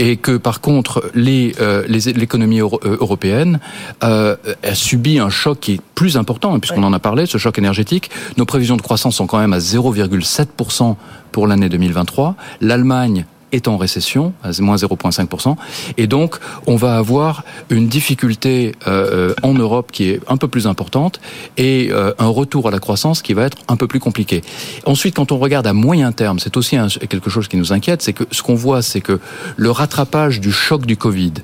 [0.00, 3.60] et que par contre les euh, l'économie euh, européenne
[4.02, 7.36] euh, a subi un choc qui est plus important, hein, puisqu'on en a parlé, ce
[7.36, 8.10] choc énergétique.
[8.38, 10.96] Nos prévisions de croissance sont quand même à 0,7%
[11.32, 12.34] pour l'année 2023.
[12.62, 15.56] L'Allemagne est en récession, à moins 0,5%.
[15.96, 16.36] Et donc,
[16.66, 21.20] on va avoir une difficulté euh, en Europe qui est un peu plus importante
[21.56, 24.42] et euh, un retour à la croissance qui va être un peu plus compliqué.
[24.86, 26.76] Ensuite, quand on regarde à moyen terme, c'est aussi
[27.08, 29.20] quelque chose qui nous inquiète, c'est que ce qu'on voit, c'est que
[29.56, 31.34] le rattrapage du choc du Covid,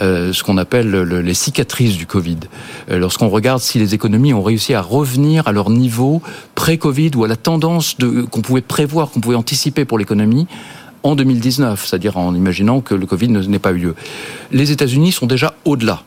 [0.00, 2.38] euh, ce qu'on appelle les cicatrices du Covid,
[2.88, 6.22] lorsqu'on regarde si les économies ont réussi à revenir à leur niveau
[6.54, 7.96] pré-Covid ou à la tendance
[8.30, 10.46] qu'on pouvait prévoir, qu'on pouvait anticiper pour l'économie,
[11.02, 13.94] en 2019, c'est-à-dire en imaginant que le Covid n'ait pas eu lieu.
[14.52, 16.02] Les États-Unis sont déjà au-delà.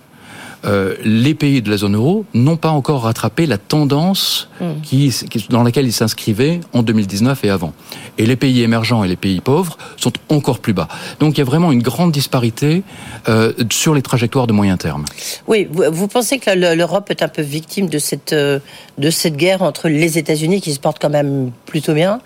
[0.64, 4.82] Euh, les pays de la zone euro n'ont pas encore rattrapé la tendance hmm.
[4.84, 5.12] qui,
[5.50, 7.74] dans laquelle ils s'inscrivaient en 2019 et avant.
[8.20, 10.88] Et les pays émergents et les pays pauvres sont encore plus bas.
[11.20, 12.84] Donc il y a vraiment une grande disparité
[13.28, 15.06] euh, sur les trajectoires de moyen terme.
[15.48, 18.60] Oui, vous, pensez que l'Europe est un peu victime de cette, euh,
[19.00, 22.22] de cette guerre entre les États-Unis qui se portent quand même plutôt bien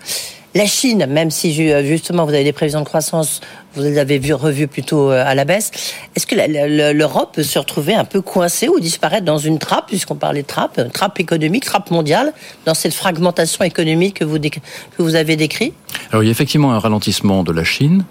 [0.56, 1.52] la Chine, même si
[1.86, 3.40] justement vous avez des prévisions de croissance,
[3.76, 5.70] vous les avez vues revues plutôt euh, à la baisse,
[6.16, 6.34] est-ce que
[6.92, 10.46] l'Europe peut se retrouver un peu coincée ou disparaître dans une trappe, puisqu'on parlait de
[10.46, 12.32] trappe, une trappe économique, trappe mondiale,
[12.64, 15.72] dans cette fragmentation économique que vous, avez décrit
[16.10, 18.04] Alors il y a effectivement un ralentissement de la Chine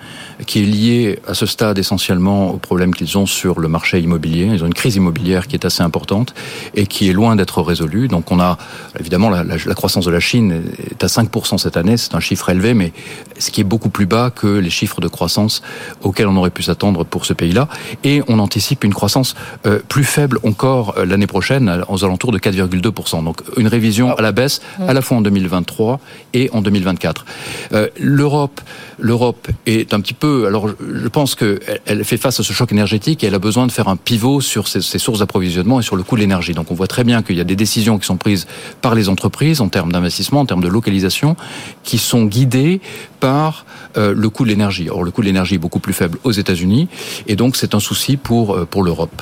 [0.45, 4.49] qui est lié à ce stade essentiellement aux problèmes qu'ils ont sur le marché immobilier.
[4.53, 6.33] Ils ont une crise immobilière qui est assez importante
[6.75, 8.07] et qui est loin d'être résolue.
[8.07, 8.57] Donc on a
[8.99, 12.49] évidemment la, la croissance de la Chine est à 5% cette année, c'est un chiffre
[12.49, 12.93] élevé, mais
[13.39, 15.54] ce qui est beaucoup plus bas que les chiffres de croissance
[16.01, 17.67] auxquels on aurait pu s'attendre pour ce pays-là.
[18.03, 22.39] Et on anticipe une croissance euh, plus faible encore euh, l'année prochaine, aux alentours de
[22.39, 23.23] 4,2%.
[23.23, 25.99] Donc une révision à la baisse à la fois en 2023
[26.33, 27.25] et en 2024.
[27.73, 28.61] Euh, L'Europe,
[28.99, 30.47] l'Europe est un petit peu.
[30.47, 33.71] Alors je pense qu'elle fait face à ce choc énergétique et elle a besoin de
[33.71, 36.53] faire un pivot sur ses, ses sources d'approvisionnement et sur le coût de l'énergie.
[36.53, 38.47] Donc on voit très bien qu'il y a des décisions qui sont prises
[38.81, 41.35] par les entreprises en termes d'investissement, en termes de localisation,
[41.83, 42.81] qui sont guidés
[43.19, 43.65] par
[43.95, 44.89] le coût de l'énergie.
[44.89, 46.87] Or, le coût de l'énergie beaucoup plus faible aux États-Unis,
[47.27, 49.21] et donc c'est un souci pour, euh, pour l'Europe.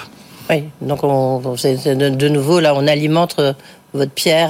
[0.49, 3.53] Oui, donc on, de nouveau, là, on alimente euh,
[3.93, 4.49] votre pierre,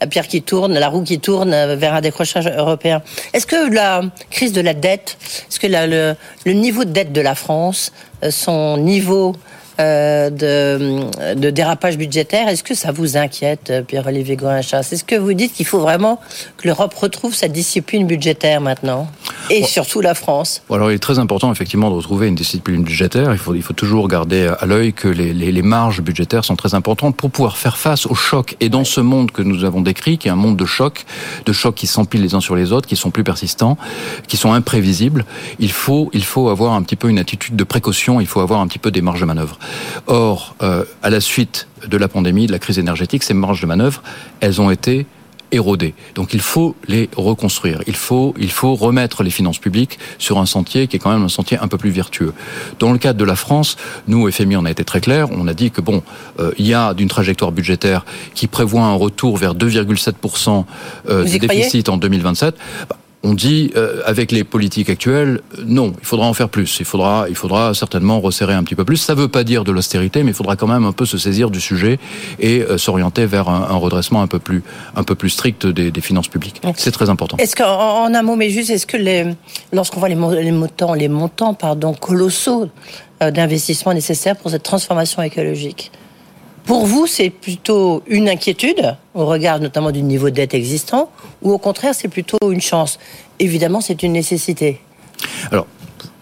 [0.00, 3.02] la pierre qui tourne, la roue qui tourne vers un décrochage européen.
[3.32, 5.16] Est-ce que la crise de la dette,
[5.48, 7.92] est-ce que le, niveau de dette de la France,
[8.30, 9.36] son niveau
[9.80, 12.48] euh, de, de, dérapage budgétaire.
[12.48, 16.20] Est-ce que ça vous inquiète, Pierre-Olivier Gorinchas Est-ce que vous dites qu'il faut vraiment
[16.56, 19.08] que l'Europe retrouve sa discipline budgétaire maintenant?
[19.50, 20.62] Et surtout la France?
[20.70, 23.32] Alors il est très important effectivement de retrouver une discipline budgétaire.
[23.32, 26.56] Il faut, il faut toujours garder à l'œil que les, les, les, marges budgétaires sont
[26.56, 28.56] très importantes pour pouvoir faire face aux chocs.
[28.60, 31.04] Et dans ce monde que nous avons décrit, qui est un monde de chocs,
[31.46, 33.76] de chocs qui s'empilent les uns sur les autres, qui sont plus persistants,
[34.28, 35.24] qui sont imprévisibles,
[35.58, 38.60] il faut, il faut avoir un petit peu une attitude de précaution, il faut avoir
[38.60, 39.58] un petit peu des marges de manœuvre.
[40.06, 43.66] Or, euh, à la suite de la pandémie, de la crise énergétique, ces marges de
[43.66, 44.02] manœuvre,
[44.40, 45.06] elles ont été
[45.54, 45.94] érodées.
[46.14, 47.80] Donc il faut les reconstruire.
[47.86, 51.22] Il faut, il faut remettre les finances publiques sur un sentier qui est quand même
[51.22, 52.32] un sentier un peu plus vertueux.
[52.78, 53.76] Dans le cadre de la France,
[54.08, 55.28] nous, au FMI, on a été très clair.
[55.30, 56.02] On a dit que bon,
[56.40, 60.64] euh, il y a d'une trajectoire budgétaire qui prévoit un retour vers 2,7%
[61.08, 62.56] euh, de déficit en 2027
[63.24, 66.76] on dit euh, avec les politiques actuelles, non, il faudra en faire plus.
[66.78, 68.98] Il faudra, il faudra certainement resserrer un petit peu plus.
[68.98, 71.16] Ça ne veut pas dire de l'austérité, mais il faudra quand même un peu se
[71.16, 71.98] saisir du sujet
[72.38, 74.62] et euh, s'orienter vers un, redressement un peu plus,
[74.94, 76.60] un peu plus strict des, finances publiques.
[76.76, 77.38] C'est très important.
[77.38, 79.24] Est-ce qu'en un mot, mais juste, est-ce que les,
[79.72, 82.68] lorsqu'on voit les, les montants, les montants, pardon, colossaux
[83.22, 85.92] euh, d'investissement nécessaires pour cette transformation écologique,
[86.64, 91.10] pour vous, c'est plutôt une inquiétude, au regard notamment du niveau de dette existant,
[91.42, 92.98] ou au contraire, c'est plutôt une chance?
[93.38, 94.80] Évidemment, c'est une nécessité.
[95.50, 95.66] Alors,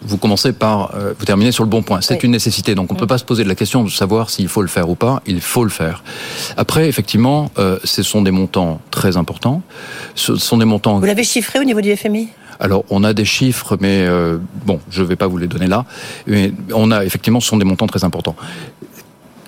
[0.01, 2.01] vous commencez par, euh, vous terminez sur le bon point.
[2.01, 3.09] C'est une nécessité, donc on ne peut mm.
[3.09, 5.21] pas se poser la question de savoir s'il faut le faire ou pas.
[5.25, 6.03] Il faut le faire.
[6.57, 9.61] Après, effectivement, euh, ce sont des montants très importants.
[10.15, 10.99] Ce sont des montants.
[10.99, 12.27] Vous l'avez chiffré au niveau du FMI
[12.59, 15.67] alors, on a des chiffres, mais euh, bon, je ne vais pas vous les donner
[15.67, 15.85] là.
[16.27, 18.35] Mais on a effectivement, ce sont des montants très importants.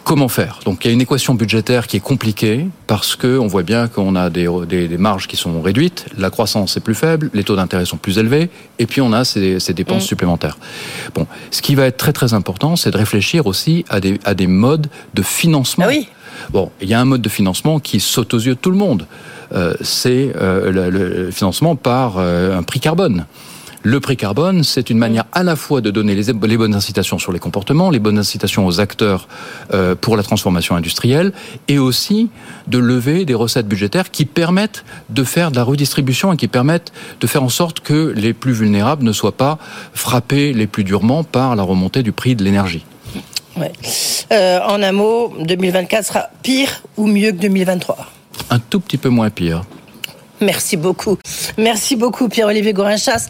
[0.05, 3.47] Comment faire Donc il y a une équation budgétaire qui est compliquée parce que on
[3.47, 7.31] voit bien qu'on a des, des, marges qui sont réduites, la croissance est plus faible,
[7.33, 10.07] les taux d'intérêt sont plus élevés, et puis on a ces, ces dépenses mm.
[10.07, 10.59] supplémentaires.
[11.15, 14.35] Bon, ce qui va être très très important, c'est de réfléchir aussi à des, à
[14.35, 15.85] des modes de financement.
[15.87, 16.07] Ah oui.
[16.51, 18.77] Bon, il y a un mode de financement qui saute aux yeux de tout le
[18.77, 19.07] monde.
[19.53, 23.25] Euh, c'est euh, le, le, financement par euh, un prix carbone.
[23.87, 27.31] Le prix carbone, c'est une manière à la fois de donner les, bonnes incitations sur
[27.31, 29.27] les comportements, les bonnes incitations aux acteurs
[29.75, 31.33] euh, pour la transformation industrielle,
[31.67, 32.29] et aussi
[32.65, 36.93] de lever des recettes budgétaires qui permettent de faire de la redistribution et qui permettent
[37.21, 39.59] de faire en sorte que les plus vulnérables ne soient pas
[39.93, 42.83] frappés les plus durement par la remontée du prix de l'énergie.
[44.31, 47.97] Euh, en un mot, 2024 sera pire ou mieux que 2023
[48.49, 49.61] Un tout petit peu moins pire.
[50.41, 51.19] Merci beaucoup.
[51.59, 53.29] Merci beaucoup, Pierre-Olivier Gorinchas.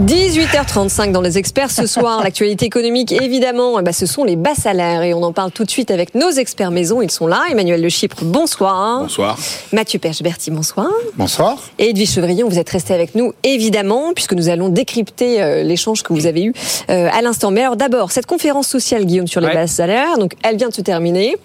[0.00, 2.20] 18h35 dans les experts ce soir.
[2.24, 5.62] L'actualité économique, évidemment, eh ben, ce sont les bas salaires et on en parle tout
[5.62, 7.00] de suite avec nos experts maison.
[7.00, 7.44] Ils sont là.
[7.48, 9.02] Emmanuel Le Chypre, bonsoir.
[9.02, 9.38] Bonsoir.
[9.72, 10.88] Mathieu Perche-Berti, bonsoir.
[11.16, 11.62] Bonsoir.
[11.78, 16.02] Et Edwige Chevrillon, vous êtes resté avec nous, évidemment, puisque nous allons décrypter euh, l'échange
[16.02, 16.52] que vous avez eu
[16.90, 17.52] euh, à l'instant.
[17.52, 20.74] Mais alors d'abord, cette conférence sociale, Guillaume, sur les bas salaires, donc elle vient de
[20.74, 21.36] se terminer.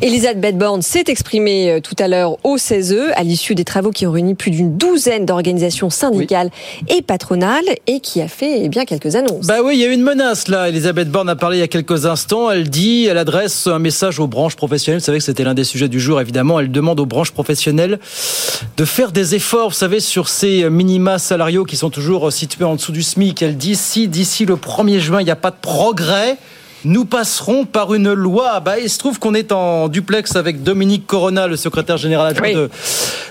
[0.00, 4.06] Elisabeth Borne s'est exprimée euh, tout à l'heure au CESE à l'issue des travaux qui
[4.06, 6.50] ont réuni plus d'une douzaine d'organisations syndicales
[6.88, 9.46] et patronales et qui a fait eh bien quelques annonces.
[9.46, 10.68] Bah oui, il y a eu une menace là.
[10.68, 12.50] Elisabeth Borne a parlé il y a quelques instants.
[12.50, 15.00] Elle dit, elle adresse un message aux branches professionnelles.
[15.00, 16.60] Vous savez que c'était l'un des sujets du jour, évidemment.
[16.60, 17.98] Elle demande aux branches professionnelles
[18.76, 22.76] de faire des efforts, vous savez, sur ces minima salariaux qui sont toujours situés en
[22.76, 23.42] dessous du SMIC.
[23.42, 26.38] Elle dit, si d'ici le 1er juin, il n'y a pas de progrès,
[26.84, 28.60] nous passerons par une loi.
[28.60, 32.52] Bah, il se trouve qu'on est en duplex avec Dominique Corona, le secrétaire général adjoint
[32.52, 32.70] de,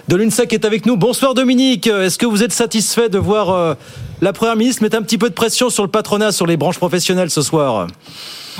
[0.07, 0.97] de l'UNSA qui est avec nous.
[0.97, 3.73] Bonsoir Dominique, est-ce que vous êtes satisfait de voir euh,
[4.21, 6.77] la Première ministre mettre un petit peu de pression sur le patronat, sur les branches
[6.77, 7.87] professionnelles ce soir?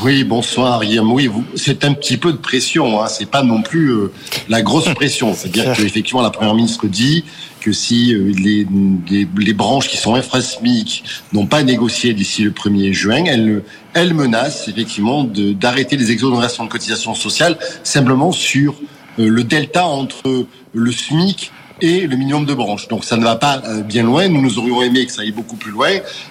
[0.04, 1.12] Oui, bonsoir Guillaume.
[1.12, 3.02] Oui, c'est un petit peu de pression.
[3.02, 3.08] Hein.
[3.08, 4.12] C'est pas non plus euh,
[4.50, 5.34] la grosse pression.
[5.34, 7.24] C'est-à-dire qu'effectivement, la première ministre dit
[7.62, 8.68] que si euh, les,
[9.38, 14.68] les, branches qui sont infrasmiques n'ont pas négocié d'ici le 1er juin, elle, elle menace
[14.68, 18.74] effectivement d'arrêter les exonérations de cotisations sociales simplement sur
[19.20, 22.88] euh, le delta entre le SMIC et le minimum de branches.
[22.88, 24.28] Donc ça ne va pas euh, bien loin.
[24.28, 25.90] Nous, nous aurions aimé que ça aille beaucoup plus loin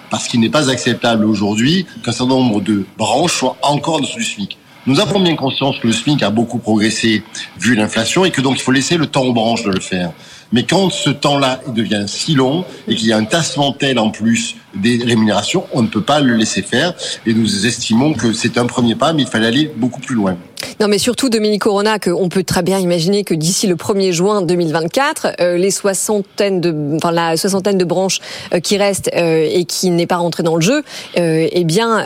[0.09, 4.17] parce qu'il n'est pas acceptable aujourd'hui qu'un certain nombre de branches soient encore en dessous
[4.17, 4.57] du SMIC.
[4.87, 7.23] Nous avons bien conscience que le SMIC a beaucoup progressé
[7.59, 10.11] vu l'inflation et que donc il faut laisser le temps aux branches de le faire.
[10.51, 14.09] Mais quand ce temps-là devient si long et qu'il y a un tassement tel en
[14.09, 16.93] plus des rémunérations, on ne peut pas le laisser faire.
[17.25, 20.37] Et nous estimons que c'est un premier pas, mais il fallait aller beaucoup plus loin.
[20.79, 24.41] Non, mais surtout, Dominique Corona, qu'on peut très bien imaginer que d'ici le 1er juin
[24.41, 28.19] 2024, euh, les soixantaines de, enfin, la soixantaine de branches
[28.53, 30.83] euh, qui restent euh, et qui n'est pas rentrée dans le jeu,
[31.15, 32.03] eh bien,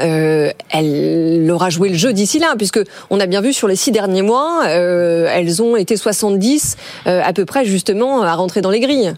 [0.70, 3.92] elle aura joué le jeu d'ici là, puisque on a bien vu sur les six
[3.92, 9.14] derniers mois, elles ont été 70 à peu près justement à rentrer dans les grilles.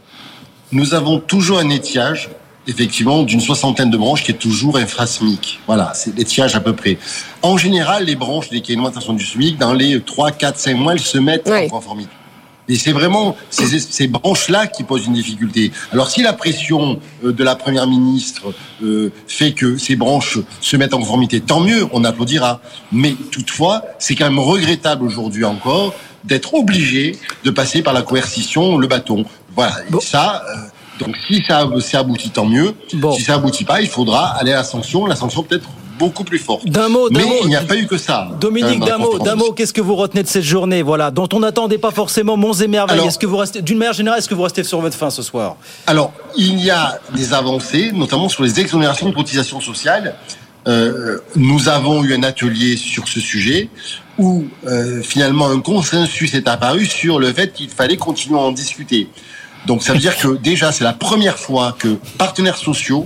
[0.71, 2.29] Nous avons toujours un étiage
[2.67, 5.59] effectivement d'une soixantaine de branches qui est toujours infrasmique.
[5.67, 6.97] Voilà, c'est l'étiage à peu près.
[7.41, 10.31] En général, les branches dès qu'il y a une augmentation du SMIC, dans les 3,
[10.31, 12.11] 4, 5 mois, elles se mettent en conformité.
[12.69, 15.71] Et c'est vraiment ces, ces branches-là qui posent une difficulté.
[15.93, 18.53] Alors si la pression euh, de la Première ministre
[18.83, 22.59] euh, fait que ces branches se mettent en conformité, tant mieux, on applaudira.
[22.91, 25.93] Mais toutefois, c'est quand même regrettable aujourd'hui encore
[26.25, 29.23] d'être obligé de passer par la coercition, le bâton.
[29.55, 30.43] Voilà, et ça...
[30.99, 32.73] Donc si ça, ça aboutit, tant mieux.
[33.15, 35.05] Si ça aboutit pas, il faudra aller à la sanction.
[35.05, 36.67] La sanction peut-être beaucoup plus forte.
[36.67, 38.29] D'un mot, Mais il n'y a pas eu que ça.
[38.39, 41.39] Dominique, d'un mot, d'un mot, qu'est-ce que vous retenez de cette journée, voilà, dont on
[41.39, 43.07] n'attendait pas forcément monts et merveilles.
[43.07, 45.21] Est-ce que vous restez, d'une manière générale, est-ce que vous restez sur votre fin ce
[45.21, 45.55] soir?
[45.87, 50.15] Alors, il y a des avancées, notamment sur les exonérations de cotisations sociales.
[50.67, 53.69] Euh, nous avons eu un atelier sur ce sujet
[54.17, 58.51] où euh, finalement un consensus est apparu sur le fait qu'il fallait continuer à en
[58.51, 59.07] discuter.
[59.67, 63.05] Donc ça veut dire que déjà c'est la première fois que partenaires sociaux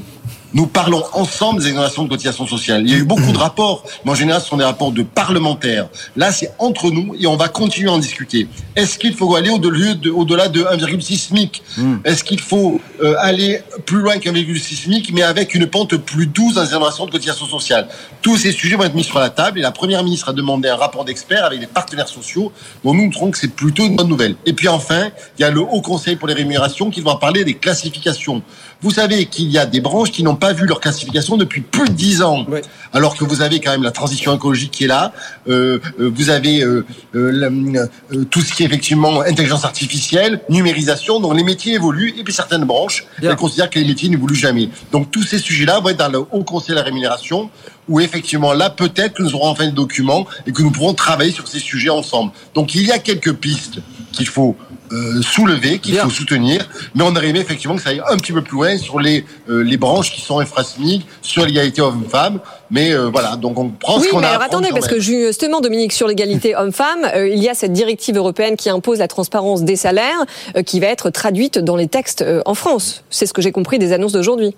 [0.53, 2.83] nous parlons ensemble des exonérations de cotisations sociales.
[2.85, 5.03] Il y a eu beaucoup de rapports, mais en général, ce sont des rapports de
[5.03, 5.87] parlementaires.
[6.15, 8.47] Là, c'est entre nous et on va continuer à en discuter.
[8.75, 11.97] Est-ce qu'il faut aller au-delà de, au de 1,6 SMIC hmm.
[12.03, 16.27] Est-ce qu'il faut euh, aller plus loin qu'un 1,6 SMIC, mais avec une pente plus
[16.27, 17.87] douce dans les exonérations de cotisations sociales?
[18.21, 20.69] Tous ces sujets vont être mis sur la table et la Première ministre a demandé
[20.69, 22.51] un rapport d'experts avec des partenaires sociaux
[22.83, 24.35] dont nous, nous trouvons que c'est plutôt une bonne nouvelle.
[24.45, 27.43] Et puis enfin, il y a le Haut Conseil pour les rémunérations qui va parler
[27.43, 28.41] des classifications.
[28.81, 31.87] Vous savez qu'il y a des branches qui n'ont pas vu leur classification depuis plus
[31.87, 32.47] de dix ans.
[32.93, 35.13] Alors que vous avez quand même la transition écologique qui est là,
[35.47, 41.35] euh, euh vous avez euh, euh, tout ce qui est effectivement intelligence artificielle, numérisation, donc
[41.37, 44.69] les métiers évoluent, et puis certaines branches, elles considèrent que les métiers n'évoluent jamais.
[44.91, 47.49] Donc tous ces sujets-là vont être dans le Haut Conseil de la rémunération,
[47.87, 51.31] où effectivement là peut-être que nous aurons enfin des documents et que nous pourrons travailler
[51.31, 52.31] sur ces sujets ensemble.
[52.55, 53.79] Donc il y a quelques pistes
[54.11, 54.55] qu'il faut
[54.93, 58.41] euh, soulever, qu'il faut soutenir, mais on aimé effectivement que ça aille un petit peu
[58.41, 63.10] plus loin sur les, euh, les branches qui sont infrasmiques, sur l'égalité homme-femme, mais euh,
[63.10, 64.21] voilà, donc on prend oui, ce qu'on a.
[64.21, 68.17] Oui, alors attendez, parce que justement, Dominique, sur l'égalité homme-femme, il y a cette directive
[68.17, 70.25] européenne qui impose la transparence des salaires,
[70.65, 73.04] qui va être traduite dans les textes en France.
[73.10, 74.56] C'est ce que j'ai compris des annonces d'aujourd'hui.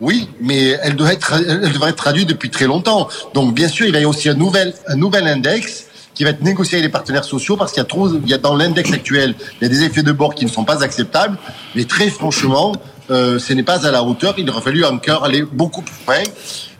[0.00, 3.08] Oui, mais elle doit être, elle devrait être traduite depuis très longtemps.
[3.34, 6.42] Donc bien sûr, il y a aussi un nouvel, un nouvel index qui va être
[6.42, 8.92] négocié avec les partenaires sociaux parce qu'il y a trop, il y a dans l'index
[8.92, 11.38] actuel, il y a des effets de bord qui ne sont pas acceptables.
[11.74, 12.72] Mais très franchement,
[13.10, 14.34] euh, ce n'est pas à la hauteur.
[14.38, 16.22] Il aurait fallu encore aller beaucoup plus loin.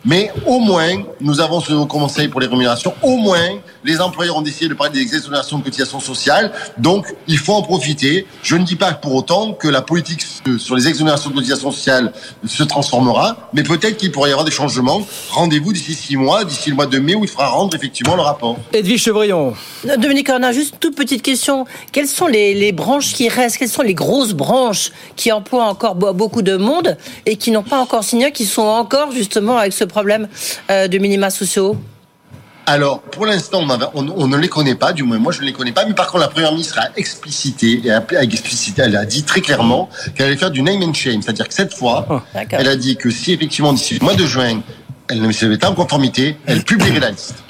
[0.04, 2.92] Mais au moins, nous avons ce haut conseil pour les rémunérations.
[3.02, 6.52] Au moins, les employeurs ont décidé de parler des exonérations de cotisations sociales.
[6.78, 8.26] Donc, il faut en profiter.
[8.42, 10.22] Je ne dis pas pour autant que la politique
[10.58, 12.12] sur les exonérations de cotisations sociales
[12.44, 15.02] se transformera, mais peut-être qu'il pourrait y avoir des changements.
[15.30, 18.22] Rendez-vous d'ici six mois, d'ici le mois de mai, où il faudra rendre effectivement le
[18.22, 18.56] rapport.
[18.72, 19.54] Edwige Chevrillon.
[19.98, 21.64] Dominique, on a juste une toute petite question.
[21.92, 23.58] Quelles sont les, les branches qui restent?
[23.58, 26.96] Quelles sont les grosses branches qui emploient encore beaucoup de monde
[27.26, 30.28] et qui n'ont pas encore signé, qui sont encore justement avec ce problème
[30.70, 31.76] euh, de minima sociaux
[32.64, 35.52] alors, pour l'instant, on, on, ne les connaît pas, du moins moi je ne les
[35.52, 39.04] connais pas, mais par contre la Première ministre a explicité, et a, explicité elle a
[39.04, 42.20] dit très clairement qu'elle allait faire du name and shame, c'est-à-dire que cette fois, oh,
[42.34, 44.62] elle a dit que si effectivement d'ici le mois de juin,
[45.10, 47.41] elle ne se mettait pas en conformité, elle publierait la liste.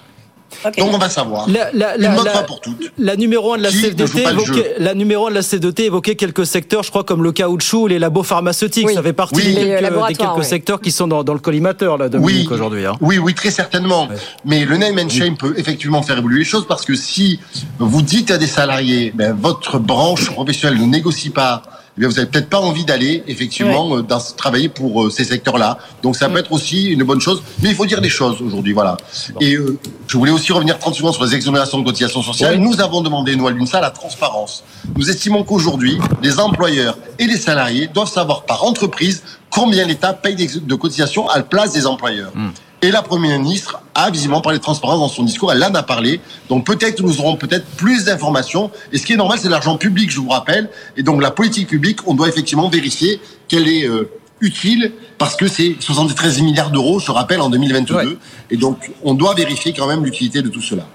[0.79, 1.49] Donc on va savoir.
[1.49, 2.93] La, la, la, la, pour toutes.
[2.99, 6.47] La numéro 1 de la CFDT évoquait, la numéro 1 de la CFDT évoquait quelques
[6.47, 8.91] secteurs, je crois comme le caoutchouc, les labos pharmaceutiques.
[8.91, 12.09] Ça fait partie des quelques, des quelques secteurs qui sont dans, dans le collimateur là,
[12.09, 12.87] Dominique, oui, aujourd'hui.
[12.87, 12.97] Hein.
[13.01, 14.09] Oui, oui, très certainement.
[14.45, 17.41] Mais le name and shame peut effectivement faire évoluer les choses parce que si
[17.79, 21.63] vous dites à des salariés, ben, votre branche professionnelle ne négocie pas
[21.97, 25.25] eh bien, vous avez peut-être pas envie d'aller effectivement euh, dans, travailler pour euh, ces
[25.25, 25.77] secteurs-là.
[26.03, 28.73] Donc ça peut être aussi une bonne chose, mais il faut dire des choses aujourd'hui,
[28.73, 28.97] voilà.
[29.41, 29.79] Et euh,
[30.09, 32.57] je voulais aussi revenir 30 secondes sur les exonérations de cotisations sociales.
[32.57, 34.65] Nous avons demandé, nous, à l'UNSA, la transparence.
[34.97, 40.35] Nous estimons qu'aujourd'hui, les employeurs et les salariés doivent savoir par entreprise combien l'État paye
[40.35, 42.33] de cotisations à la place des employeurs.
[42.35, 42.53] Hmm.
[42.85, 45.85] Et la Première ministre a visiblement parlé de transparence dans son discours, elle en a
[45.85, 46.21] parlé.
[46.49, 48.73] Donc peut-être nous aurons peut-être plus d'informations.
[48.93, 50.69] Et ce qui est normal, c'est l'argent public, je vous rappelle.
[50.97, 54.11] Et donc la politique publique, on doit effectivement vérifier qu'elle est euh,
[54.41, 58.19] utile parce que c'est 73 milliards d'euros, je rappelle, en 2022.
[58.51, 60.89] Et donc on doit vérifier quand même l'utilité de tout cela.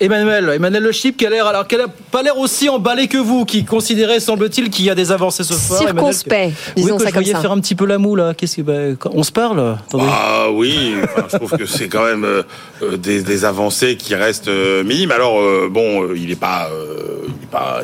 [0.00, 3.44] Emmanuel, Emmanuel Le Chip, qui a l'air, alors qu'elle pas l'air aussi emballé que vous,
[3.44, 5.80] qui considérait, semble-t-il, qu'il y a des avancées ce soir.
[5.80, 8.34] Circonspect, disons oui, que ça je voyais faire un petit peu la moule.
[8.36, 10.94] Qu'est-ce que, bah, on se parle Ah oui,
[11.32, 12.42] je trouve que c'est quand même euh,
[12.82, 15.10] euh, des, des, avancées qui restent euh, minimes.
[15.10, 15.40] Alors
[15.70, 16.70] bon, il n'est pas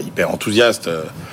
[0.05, 0.89] hyper enthousiaste.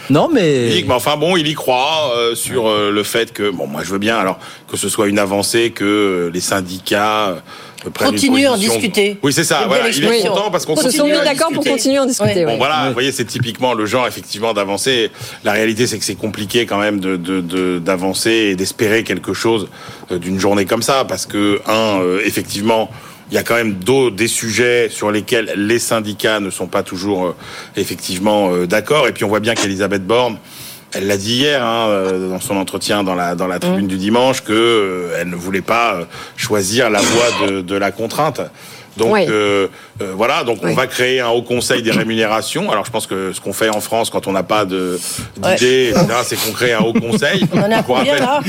[0.09, 0.83] Non, mais...
[0.87, 4.17] mais enfin bon, il y croit sur le fait que, bon, moi je veux bien,
[4.17, 7.35] alors que ce soit une avancée, que les syndicats
[7.93, 9.17] Continuer à en discuter.
[9.23, 9.65] Oui, c'est ça.
[9.67, 9.89] Voilà.
[9.89, 12.45] Il est content parce qu'on se sont mis d'accord pour continuer à en discuter.
[12.45, 15.11] Bon, voilà, vous voyez, c'est typiquement le genre effectivement d'avancer.
[15.43, 19.67] La réalité, c'est que c'est compliqué quand même de d'avancer de, et d'espérer quelque chose
[20.11, 22.89] euh, d'une journée comme ça, parce que un, euh, effectivement.
[23.29, 26.83] Il y a quand même d'autres des sujets sur lesquels les syndicats ne sont pas
[26.83, 27.35] toujours euh,
[27.77, 29.07] effectivement d'accord.
[29.07, 30.37] Et puis on voit bien qu'Elisabeth Borne,
[30.93, 33.89] elle l'a dit hier hein, euh, dans son entretien dans la dans la tribune mmh.
[33.89, 37.91] du dimanche que euh, elle ne voulait pas euh, choisir la voie de, de la
[37.91, 38.41] contrainte.
[38.97, 39.67] Donc euh,
[40.01, 42.71] euh, voilà, donc on va créer un haut conseil des rémunérations.
[42.71, 46.35] Alors je pense que ce qu'on fait en France quand on n'a pas d'idée, c'est
[46.35, 47.45] qu'on crée un haut conseil.
[47.53, 48.39] On en a combien là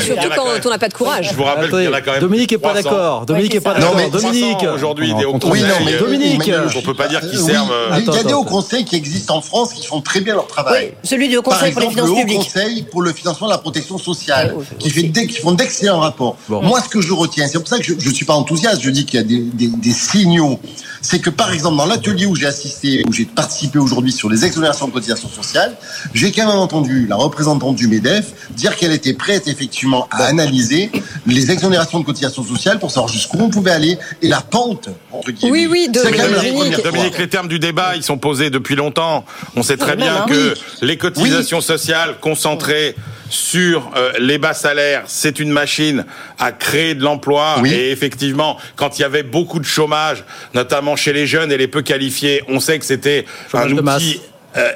[0.00, 1.28] Surtout quand on n'a pas de courage.
[1.30, 2.20] Je vous rappelle qu'il y en a quand même.
[2.20, 3.26] Dominique est pas d'accord.
[3.26, 4.10] Dominique est pas d'accord.
[4.10, 5.64] Dominique aujourd'hui des hauts conseils.
[5.64, 7.72] Oui, mais Dominique, on peut pas dire qu'ils servent.
[7.98, 10.46] Il y a des hauts conseils qui existent en France qui font très bien leur
[10.46, 10.92] travail.
[11.02, 12.28] Celui du haut conseil pour les finances publiques.
[12.28, 16.00] Le haut conseil pour le financement de la protection sociale, qui fait qui font d'excellents
[16.00, 16.36] rapports.
[16.48, 18.82] Moi, ce que je retiens, c'est pour ça que je ne suis pas enthousiaste.
[18.82, 20.60] Je dis qu'il y a des signaux,
[21.02, 24.44] c'est que par exemple dans l'atelier où j'ai assisté, où j'ai participé aujourd'hui sur les
[24.44, 25.76] exonérations de cotisations sociales,
[26.14, 30.90] j'ai quand même entendu la représentante du MEDEF dire qu'elle était prête effectivement à analyser
[31.26, 35.30] les exonérations de cotisations sociales pour savoir jusqu'où on pouvait aller et la pente entre
[35.44, 39.24] Oui, oui, de Dominique, Dominique, les termes du débat, ils sont posés depuis longtemps.
[39.54, 42.94] On sait très bien que les cotisations sociales concentrées
[43.28, 46.04] sur euh, les bas salaires, c'est une machine
[46.38, 47.56] à créer de l'emploi.
[47.64, 50.24] Et effectivement, quand il y avait beaucoup de chômage,
[50.54, 54.20] notamment chez les jeunes et les peu qualifiés, on sait que c'était un outil
[54.56, 54.72] euh,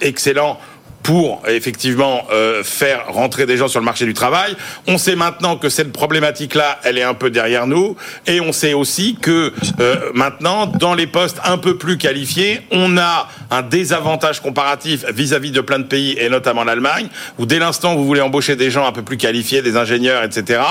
[0.00, 0.58] excellent
[1.04, 4.56] pour effectivement euh, faire rentrer des gens sur le marché du travail.
[4.88, 7.94] On sait maintenant que cette problématique-là, elle est un peu derrière nous,
[8.26, 12.96] et on sait aussi que euh, maintenant, dans les postes un peu plus qualifiés, on
[12.96, 17.94] a un désavantage comparatif vis-à-vis de plein de pays, et notamment l'Allemagne, où dès l'instant
[17.94, 20.62] où vous voulez embaucher des gens un peu plus qualifiés, des ingénieurs, etc.,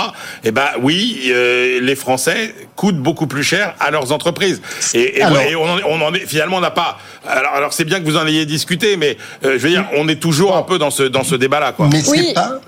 [0.44, 4.62] eh ben oui, euh, les Français coûtent beaucoup plus cher à leurs entreprises.
[4.94, 6.98] Et, et, on, on, en est, finalement, on n'a pas.
[7.28, 10.22] Alors, alors c'est bien que vous en ayez discuté, mais je veux dire, on est
[10.22, 11.72] toujours un peu dans ce, dans ce débat-là.
[11.72, 11.90] Quoi.
[11.92, 12.60] Mais c'est pas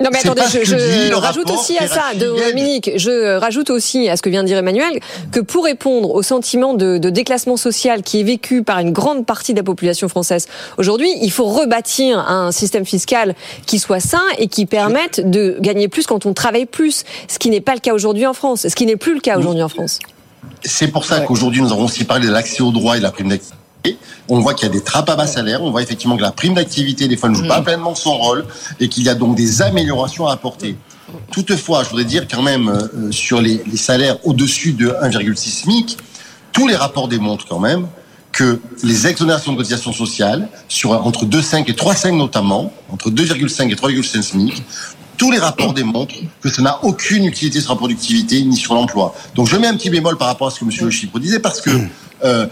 [0.00, 4.22] non mais attendez, je, je rajoute aussi à ça, Dominique, je rajoute aussi à ce
[4.22, 4.98] que vient de dire Emmanuel,
[5.30, 9.24] que pour répondre au sentiment de, de, déclassement social qui est vécu par une grande
[9.24, 13.36] partie de la population française aujourd'hui, il faut rebâtir un système fiscal
[13.66, 17.50] qui soit sain et qui permette de gagner plus quand on travaille plus, ce qui
[17.50, 19.68] n'est pas le cas aujourd'hui en France, ce qui n'est plus le cas aujourd'hui en
[19.68, 20.00] France.
[20.64, 23.12] C'est pour ça qu'aujourd'hui nous avons aussi parlé de l'accès au droit et de la
[23.12, 23.28] prime
[24.28, 25.62] On voit qu'il y a des trappes à bas salaire.
[25.62, 28.46] On voit effectivement que la prime d'activité, des fois, ne joue pas pleinement son rôle
[28.80, 30.76] et qu'il y a donc des améliorations à apporter.
[31.30, 35.98] Toutefois, je voudrais dire quand même, euh, sur les, les salaires au-dessus de 1,6 SMIC,
[36.52, 37.86] tous les rapports démontrent quand même
[38.32, 43.74] que les exonérations de cotisations sociales, sur entre 2,5 et 3,5 notamment, entre 2,5 et
[43.74, 44.62] 3,5 SMIC,
[45.16, 49.14] tous les rapports démontrent que ça n'a aucune utilité sur la productivité ni sur l'emploi.
[49.36, 50.70] Donc je mets un petit bémol par rapport à ce que M.
[50.80, 51.70] Le Chypre disait, parce que
[52.24, 52.46] euh,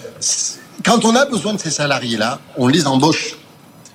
[0.85, 3.37] quand on a besoin de ces salariés-là, on les embauche.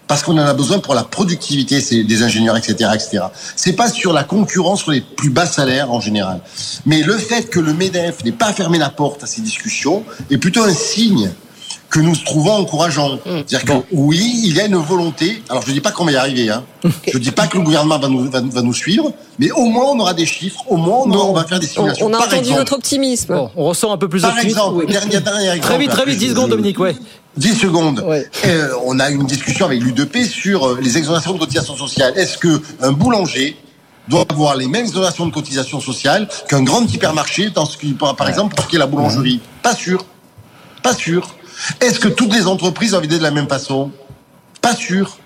[0.08, 3.26] Parce qu'on en a besoin pour la productivité des ingénieurs, etc., etc.
[3.58, 6.40] C'est pas sur la concurrence sur les plus bas salaires en général.
[6.86, 10.38] Mais le fait que le MEDEF n'ait pas fermé la porte à ces discussions est
[10.38, 11.30] plutôt un signe
[11.90, 13.18] que nous trouvons encourageant.
[13.26, 15.42] C'est-à-dire que oui, il y a une volonté.
[15.50, 16.50] Alors je ne dis pas qu'on va y arriver.
[16.50, 16.64] Hein.
[17.12, 19.66] Je ne dis pas que le gouvernement va nous, va, va nous suivre, mais au
[19.66, 22.06] moins on aura des chiffres, au moins on, aura- on va faire des simulations.
[22.06, 23.50] On a Par entendu exemple, votre optimisme.
[23.56, 24.86] on ressent un peu plus Par exemple, Oui.
[24.92, 25.62] dernier, dernier exemple.
[25.62, 26.96] Très vite, très vite, 10 je- secondes, Dominique, ouais.
[27.38, 28.04] 10 secondes.
[28.46, 32.14] Euh, on a une discussion avec l'UDP sur euh, les exonérations de cotisations sociales.
[32.18, 33.56] Est-ce que un boulanger
[34.08, 38.16] doit avoir les mêmes exonérations de cotisations sociales qu'un grand hypermarché, dans ce qui, par
[38.16, 39.40] par exemple, pour ce qui est la boulangerie?
[39.64, 40.04] Pas sûr.
[40.84, 41.28] Pas sûr.
[41.80, 43.92] Est-ce que toutes les entreprises ont vidé de la même façon?
[44.62, 45.18] Pas sûr.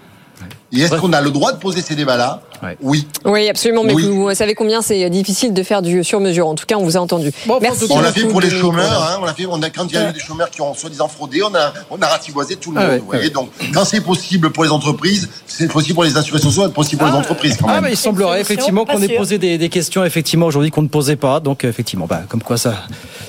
[0.71, 2.41] Et est-ce qu'on a le droit de poser ces débats-là?
[2.81, 3.07] Oui.
[3.25, 3.83] Oui, absolument.
[3.83, 4.03] Mais Oui.
[4.07, 6.47] vous savez combien c'est difficile de faire du sur-mesure.
[6.47, 7.31] En tout cas, on vous a entendu.
[7.61, 7.85] Merci.
[7.89, 9.93] On l'a fait pour les Dominique chômeurs, hein, on l'a fait, on a, quand il
[9.95, 12.71] y a eu des chômeurs qui ont soi-disant fraudé, on a, on a ratiboisé tout
[12.71, 12.91] le Ah monde.
[12.91, 13.23] ouais, vous voyez.
[13.23, 13.29] ouais.
[13.29, 16.99] Donc, quand c'est possible pour les entreprises, c'est possible pour les assurés sociaux, c'est possible
[16.99, 17.85] pour les entreprises quand Ah, même.
[17.85, 21.15] mais il semblerait effectivement qu'on ait posé des, des questions effectivement aujourd'hui qu'on ne posait
[21.15, 21.39] pas.
[21.39, 22.75] Donc effectivement, bah, comme quoi ça,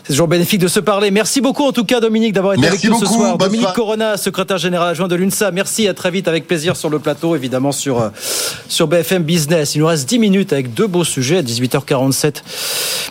[0.05, 1.11] c'est toujours bénéfique de se parler.
[1.11, 3.39] Merci beaucoup en tout cas Dominique d'avoir été Merci avec nous ce beaucoup, soir.
[3.39, 3.73] Dominique.
[3.75, 5.51] Corona, secrétaire général adjoint de l'UNSA.
[5.53, 8.09] Merci, à très vite avec plaisir sur le plateau, évidemment sur euh,
[8.69, 9.75] sur BFM Business.
[9.75, 12.43] Il nous reste 10 minutes avec deux beaux sujets à 18h47.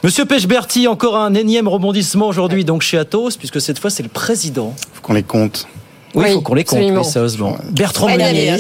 [0.03, 4.09] Monsieur Pechberti, encore un énième rebondissement aujourd'hui donc chez Atos, puisque cette fois c'est le
[4.09, 4.74] président.
[4.93, 5.68] Faut qu'on les compte.
[6.14, 7.01] Oui, il faut qu'on les compte, absolument.
[7.01, 7.57] oui, sérieusement.
[7.72, 8.57] Bertrand Meunier.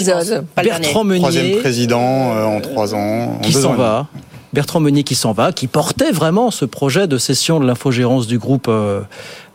[0.63, 1.59] Bertrand Troisième Meunier.
[1.59, 3.35] président euh, en trois ans.
[3.35, 4.07] en qui s'en va.
[4.53, 8.37] Bertrand Meunier qui s'en va, qui portait vraiment ce projet de cession de l'infogérance du
[8.37, 9.01] groupe euh,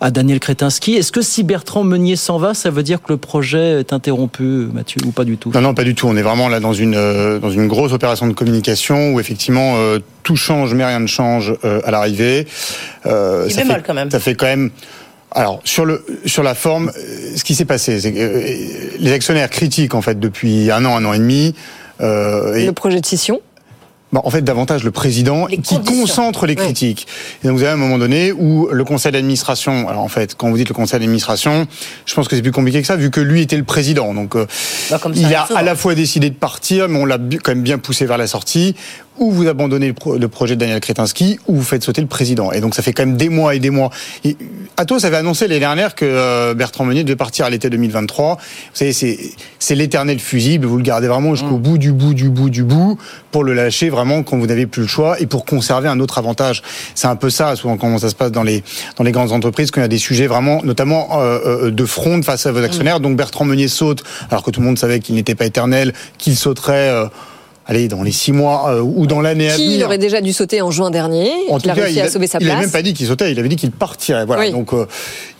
[0.00, 0.94] à Daniel Kretinsky.
[0.94, 4.68] Est-ce que si Bertrand Meunier s'en va, ça veut dire que le projet est interrompu,
[4.72, 5.50] Mathieu, ou pas du tout?
[5.54, 6.08] Non, non, pas du tout.
[6.08, 9.74] On est vraiment là dans une euh, dans une grosse opération de communication où effectivement
[9.76, 12.46] euh, tout change, mais rien ne change euh, à l'arrivée.
[13.04, 14.10] Euh, Il ça fait, quand même.
[14.10, 14.70] Ça fait quand même.
[15.32, 16.90] Alors sur le sur la forme,
[17.36, 18.42] ce qui s'est passé, c'est que
[18.98, 21.54] les actionnaires critiquent en fait depuis un an, un an et demi.
[22.00, 23.40] Euh, et Le projet de scission?
[24.16, 27.06] Bon, en fait, davantage le président Les qui concentre les critiques.
[27.44, 30.48] Et donc, vous avez un moment donné où le conseil d'administration, alors en fait, quand
[30.48, 31.66] vous dites le conseil d'administration,
[32.06, 34.14] je pense que c'est plus compliqué que ça, vu que lui était le président.
[34.14, 34.46] Donc, euh,
[34.88, 37.60] Bah, ça, il a à la fois décidé de partir, mais on l'a quand même
[37.60, 38.74] bien poussé vers la sortie.
[39.18, 42.06] Ou vous abandonnez le, pro- le projet de Daniel Kretinsky, ou vous faites sauter le
[42.06, 42.52] président.
[42.52, 43.90] Et donc, ça fait quand même des mois et des mois.
[44.24, 44.36] Et
[44.76, 48.34] Atos avait annoncé l'année dernière que euh, Bertrand Meunier devait partir à l'été 2023.
[48.36, 48.40] Vous
[48.74, 50.66] savez, c'est l'éternel fusible.
[50.66, 52.98] Vous le gardez vraiment jusqu'au bout du bout du bout du bout
[53.30, 56.18] pour le lâcher vraiment quand vous n'avez plus le choix et pour conserver un autre
[56.18, 56.62] avantage.
[56.94, 58.62] C'est un peu ça, souvent, comment ça se passe dans les,
[58.98, 61.84] dans les grandes entreprises, quand il y a des sujets vraiment, notamment euh, euh, de
[61.86, 63.00] front face à vos actionnaires.
[63.00, 66.36] Donc Bertrand Meunier saute, alors que tout le monde savait qu'il n'était pas éternel, qu'il
[66.36, 66.90] sauterait.
[66.90, 67.06] euh,
[67.68, 69.86] Allez, dans les six mois euh, ou dans l'année à Qui venir.
[69.86, 71.30] aurait déjà dû sauter en juin dernier.
[71.50, 72.56] En qu'il a tout cas, réussi il à sauver sa il place.
[72.56, 74.24] avait même pas dit qu'il sautait, il avait dit qu'il partirait.
[74.24, 74.42] Voilà.
[74.44, 74.52] Oui.
[74.52, 74.86] Donc, euh,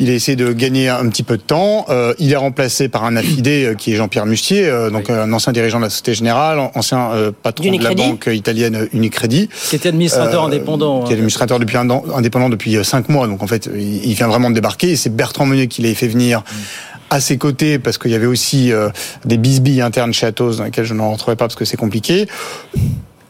[0.01, 1.87] il a essayé de gagner un petit peu de temps.
[1.89, 5.22] Euh, il est remplacé par un affidé euh, qui est Jean-Pierre Mustier, euh, donc euh,
[5.22, 9.49] un ancien dirigeant de la Société Générale, ancien euh, patron de la banque italienne Unicredit.
[9.70, 11.05] Qui était administrateur Euh, indépendant.
[11.05, 13.29] Qui est administrateur depuis un an, indépendant depuis cinq mois.
[13.29, 14.97] Donc en fait, il il vient vraiment de débarquer.
[14.97, 16.43] C'est Bertrand Meunier qui l'a fait venir
[17.11, 18.91] à ses côtés parce qu'il y avait aussi euh,
[19.25, 22.29] des bisbilles internes chez Atos dans lesquelles je n'en rentrerai pas parce que c'est compliqué.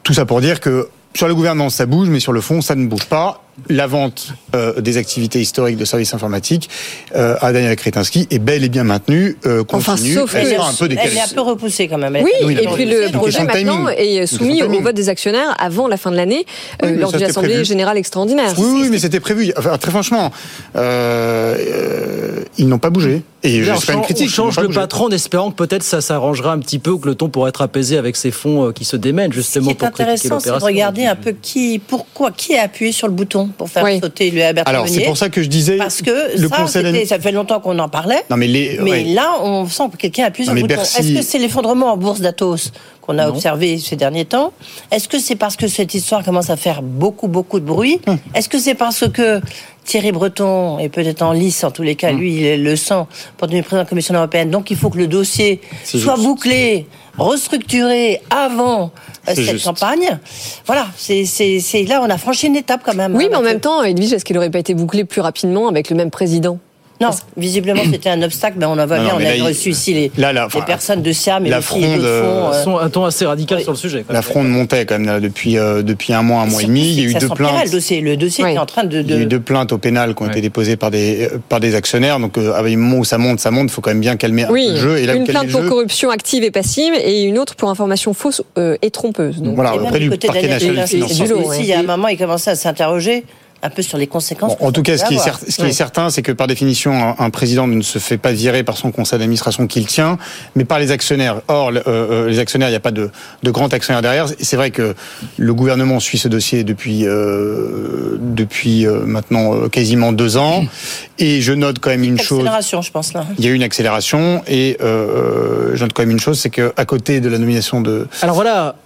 [0.02, 2.74] Tout ça pour dire que sur le gouvernement, ça bouge, mais sur le fond, ça
[2.74, 3.42] ne bouge pas.
[3.70, 6.68] La vente euh, des activités historiques de services informatiques
[7.14, 10.12] euh, à Daniel Kretinsky est bel et bien maintenue, euh, Enfin, continue.
[10.14, 12.16] sauf Elle sera un peu Elle est un peu repoussée quand même.
[12.22, 15.88] Oui, est- Oui, et puis le projet maintenant est soumis au vote des actionnaires avant
[15.88, 16.44] la fin de l'année,
[16.84, 17.64] euh, Oui, lors d'une assemblée prévu.
[17.64, 18.52] générale extraordinaire.
[18.58, 19.50] Oui, oui, mais c'était prévu.
[19.56, 20.30] Enfin, très franchement,
[20.76, 23.22] euh, euh, ils n'ont pas bougé.
[23.42, 24.24] Et je pas une critique.
[24.24, 24.80] on ils change le bougé.
[24.80, 27.50] patron en espérant que peut-être ça s'arrangera un petit peu ou que le ton pourrait
[27.50, 30.50] être apaisé avec ces fonds qui se démènent Ce justement qui est pour intéressant, c'est
[30.50, 34.00] de regarder un peu qui, pourquoi, qui a appuyé sur le bouton pour faire Oui.
[34.00, 35.76] sauter le Bertrand Alors, c'est pour ça que je disais.
[35.76, 38.22] Parce que le ça, conseil ça fait longtemps qu'on en parlait.
[38.30, 38.78] Non, mais les.
[38.82, 39.04] Mais ouais.
[39.04, 40.80] là, on sent que quelqu'un appuie sur le mais bouton.
[40.80, 43.30] Bercy- Est-ce que c'est l'effondrement en bourse d'Atos qu'on a Non.
[43.34, 44.52] observé ces derniers temps?
[44.90, 48.00] Est-ce que c'est parce que cette histoire commence à faire beaucoup, beaucoup de bruit?
[48.06, 48.18] Hum.
[48.34, 49.40] Est-ce que c'est parce que
[49.84, 52.18] Thierry Breton est peut-être en lice, en tous les cas, Hum.
[52.18, 54.50] lui, il le sang pour devenir président de la Commission européenne.
[54.50, 56.22] Donc il faut que le dossier soit juste.
[56.26, 56.86] bouclé,
[57.18, 58.92] restructuré avant
[59.28, 59.64] euh, cette juste.
[59.64, 60.18] campagne.
[60.66, 63.14] Voilà, c'est c'est- c'est- là, on a franchi une étape quand même.
[63.16, 65.68] Oui, hein, mais en même temps, Edwige, est-ce qu'il n'aurait pas été bouclé plus rapidement
[65.68, 66.58] avec le même président?
[67.00, 69.44] Non, visiblement c'était un obstacle, mais on en voit Non, bien, non, on a là,
[69.44, 72.52] reçu ici les, là, là, les personnes de SIAM et la aussi d'autres fronde, fonds.
[72.52, 74.04] euh, Sont un ton assez radical sur le sujet.
[74.06, 76.66] quand La fronde montait quand même là, depuis, euh, depuis un mois, un mois et
[76.66, 76.86] demi.
[76.88, 77.64] Il y a eu deux plaintes.
[77.66, 78.52] Le dossier, le dossier Oui.
[78.52, 79.00] est en train de.
[79.02, 81.24] Il y a de- eu deux plaintes au pénal qui ont été déposées par des,
[81.32, 82.18] euh, par des actionnaires.
[82.18, 84.16] Donc, euh, avec le moment où ça monte, ça monte, il faut quand même bien
[84.16, 84.96] calmer un Oui, peu le jeu.
[84.98, 88.14] Et là, une plainte pour jeu, corruption active et passive et une autre pour information
[88.14, 89.42] fausse euh, et trompeuse.
[89.42, 91.26] Donc, Voilà, auprès du parquet national financier.
[91.60, 93.24] il y a un moment, il commençait à s'interroger
[93.62, 94.56] un peu sur les conséquences.
[94.58, 96.32] Bon, en tout cas, ce qui, est, certain, cer- ce qui est certain, c'est que
[96.32, 99.86] par définition, un, un président ne se fait pas virer par son conseil d'administration qu'il
[99.86, 100.18] tient,
[100.54, 101.40] mais par les actionnaires.
[101.48, 103.10] Or, euh, euh, les actionnaires, il n'y a pas de,
[103.42, 104.26] de grand actionnaire derrière.
[104.40, 104.94] C'est vrai que
[105.38, 110.64] le gouvernement suit ce dossier depuis euh, depuis euh, maintenant euh, quasiment deux ans,
[111.18, 112.38] et je note quand même une chose.
[112.40, 113.26] Accélération, je pense là.
[113.38, 116.50] Il y a eu une accélération et euh, je note quand même une chose, c'est
[116.50, 118.76] que à côté de la nomination de Alors voilà,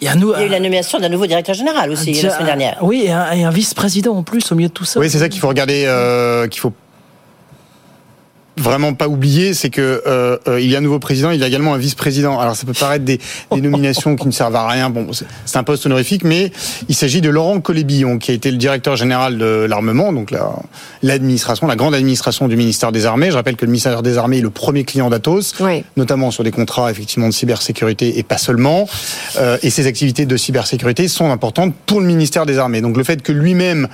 [0.00, 2.12] il y a, nous, Il y a eu la nomination d'un nouveau directeur général aussi
[2.12, 2.78] la semaine dernière.
[2.82, 5.00] Oui, et un, et un vice-président en plus au milieu de tout ça.
[5.00, 6.72] Oui, c'est ça qu'il faut regarder, euh, qu'il faut
[8.58, 11.44] vraiment pas oublier, c'est que euh, euh, il y a un nouveau président, il y
[11.44, 12.38] a également un vice-président.
[12.40, 13.18] Alors ça peut paraître des,
[13.52, 14.90] des nominations qui ne servent à rien.
[14.90, 16.52] Bon, c'est- un poste honorifique, mais
[16.88, 20.52] il s'agit de Laurent Colébillon, qui a été le directeur général de l'armement, donc la-
[21.02, 23.30] l'administration, la grande administration du ministère des Armées.
[23.30, 25.82] Je rappelle que le ministère des Armées est le premier client d'Atos, Oui.
[25.96, 28.88] notamment sur des contrats effectivement de cybersécurité et pas seulement.
[29.38, 32.80] Euh, et ces activités de cybersécurité sont importantes pour le ministère des Armées.
[32.80, 33.88] Donc le fait que lui-même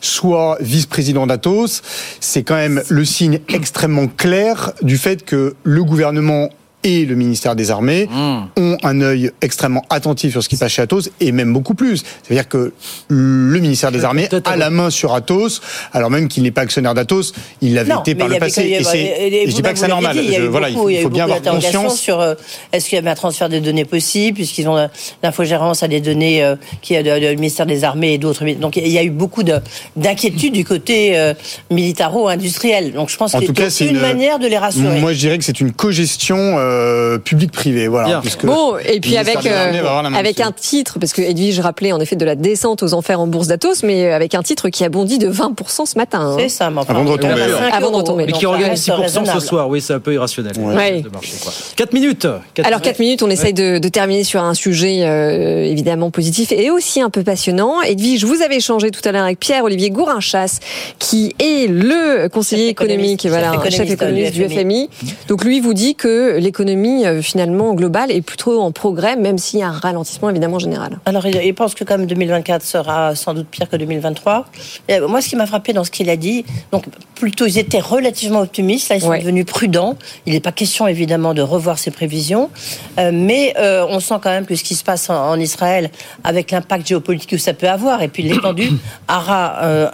[0.00, 1.82] soit vice-président d'Atos,
[2.20, 6.50] c'est quand même le signe extrêmement clair du fait que le gouvernement
[6.82, 8.08] et le ministère des Armées
[8.56, 12.02] ont un œil extrêmement attentif sur ce qui passe chez Atos et même beaucoup plus.
[12.22, 12.72] C'est-à-dire que
[13.08, 15.60] le ministère des Armées a la main sur Atos,
[15.92, 18.62] alors même qu'il n'est pas actionnaire d'Atos, il l'avait été par il le passé.
[18.64, 20.16] il Et, et et je dis pas que c'est normal.
[20.16, 21.98] dit, il a Je- voilà, beaucoup- il il y a faut bien avoir conscience.
[22.00, 22.34] sur euh,
[22.72, 24.86] est-ce qu'il y avait un transfert des données possible, puisqu'ils ont euh,
[25.22, 28.44] l'infogérance à des données euh, qui est du ministère des Armées et d'autres.
[28.58, 29.58] Donc il y a eu beaucoup de-
[29.96, 31.34] d'inquiétudes du côté euh,
[31.70, 32.92] militaro-industriel.
[32.92, 35.00] Donc je pense En que tout cas, c'est c'est une, manière de les rassurer.
[35.00, 37.88] Moi, je dirais que c'est une cogestion euh, publique-privée.
[37.88, 38.20] Voilà.
[38.20, 39.72] puisque Bon, et puis avec, euh,
[40.14, 43.26] avec un titre, parce que Edwige rappelait en effet de la descente aux enfers en
[43.26, 46.20] bourse d'Atos, mais euh, avec un titre qui a bondi de 20% ce matin.
[46.20, 46.36] hein.
[46.38, 47.42] C'est ça, mais enfin, Avant de retomber,
[47.72, 48.26] Avant de retomber.
[48.26, 50.52] Mais qui regagne reste 6% ce soir, oui, c'est un peu irrationnel.
[50.58, 51.00] Ouais.
[51.02, 51.52] de marché, quoi.
[51.76, 52.26] 4 minutes.
[52.54, 52.92] Quatre Alors minutes.
[52.96, 57.00] 4 minutes, on essaye de, de terminer sur un sujet euh, évidemment positif et aussi
[57.00, 57.82] un peu passionnant.
[57.82, 60.58] Edwige, vous avez échangé tout à l'heure avec Pierre-Olivier Gourinchas,
[60.98, 64.90] qui est le conseiller Chef économique, économiste, et voilà, chef chef économiste économiste du FMI.
[65.28, 69.60] Donc lui vous dit que l'économie euh, finalement globale est plutôt en progrès, même s'il
[69.60, 70.98] y a un ralentissement évidemment général.
[71.06, 74.46] Alors, il, pense que comme 2024 sera sans doute pire que 2023.
[74.88, 76.84] Et euh, moi, ce qui m'a frappé dans ce qu'il a dit, donc
[77.14, 79.18] plutôt ils étaient relativement optimistes, là ils sont Ouais.
[79.20, 79.96] devenus prudents.
[80.26, 82.50] Il n'est pas question évidemment de revoir ses prévisions,
[82.98, 85.90] Euh, mais euh, on sent quand même que ce qui se passe en, en Israël,
[86.24, 88.70] avec l'impact géopolitique que ça peut avoir, et puis l'étendue,
[89.08, 89.90] aura euh,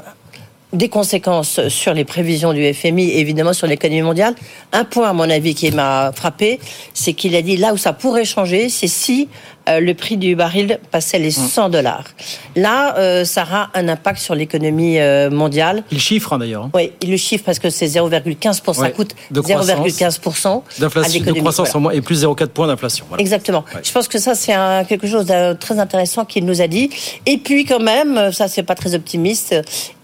[0.76, 4.34] des conséquences sur les prévisions du FMI et évidemment sur l'économie mondiale.
[4.72, 6.60] Un point, à mon avis, qui m'a frappé,
[6.94, 9.28] c'est qu'il a dit là où ça pourrait changer, c'est si
[9.68, 12.04] euh, le prix du baril passait les 100 dollars.
[12.54, 15.82] Là, euh, ça aura un impact sur l'économie euh, mondiale.
[15.90, 16.64] Il chiffre hein, d'ailleurs.
[16.64, 16.70] hein.
[16.74, 19.68] Oui, il le chiffre parce que c'est 0,15%, ça Ouais, coûte de croissance.
[19.68, 21.76] 0,15% à D'inflation, de croissance Voilà.
[21.76, 23.04] en moins et plus 0,4 points d'inflation.
[23.08, 23.20] Voilà.
[23.20, 23.64] Exactement.
[23.82, 24.52] Je pense que ça, c'est
[24.88, 26.90] quelque chose de très intéressant qu'il nous a dit.
[27.26, 29.54] Et puis, quand même, ça, c'est pas très optimiste.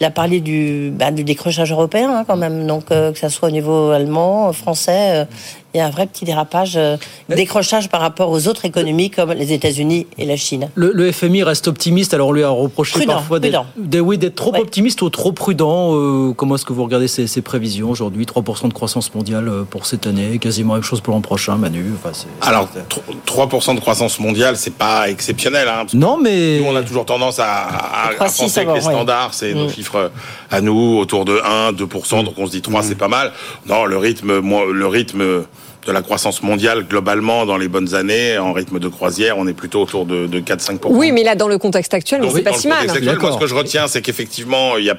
[0.00, 2.66] Il a parlé du, bah, du décrochage européen, hein, quand même.
[2.66, 5.26] Donc, que ça soit au niveau allemand, français,
[5.74, 6.96] il y a un vrai petit dérapage, euh,
[7.28, 10.68] décrochage par rapport aux autres économies comme les États-Unis et la Chine.
[10.74, 13.64] Le, le FMI reste optimiste, alors on lui a reproché Prudent, parfois d'être
[14.00, 15.94] oui, trop optimiste ou trop prudent.
[15.94, 18.24] Euh, comment est-ce que vous regardez ces, ces prévisions aujourd'hui?
[18.26, 21.56] 3% de croissance mondiale euh, pour cette année, quasiment la même chose pour l'an prochain,
[21.56, 21.84] Manu?
[21.96, 25.68] Enfin, c'est- Alors, tr- 3% de croissance mondiale, c'est pas exceptionnel.
[25.68, 26.58] Hein, non, mais.
[26.60, 28.92] Nous, on a toujours tendance à, à- à 3, 6 penser que avant, les ouais.
[28.92, 29.70] standards, c'est nos Mm.
[29.70, 30.10] chiffres
[30.50, 33.32] à nous, autour de 1, 2%, donc on se dit 3%, c'est pas mal.
[33.66, 35.44] Non, le rythme, moi, le rythme
[35.86, 39.52] de la croissance mondiale, globalement, dans les bonnes années, en rythme de croisière, on est
[39.52, 40.78] plutôt autour de, de 4-5%.
[40.90, 42.88] Oui, mais là dans le contexte actuel, mais Donc, c'est pas si mal.
[42.88, 44.96] actuel, moi, ce que je retiens, c'est qu'effectivement, il, y a,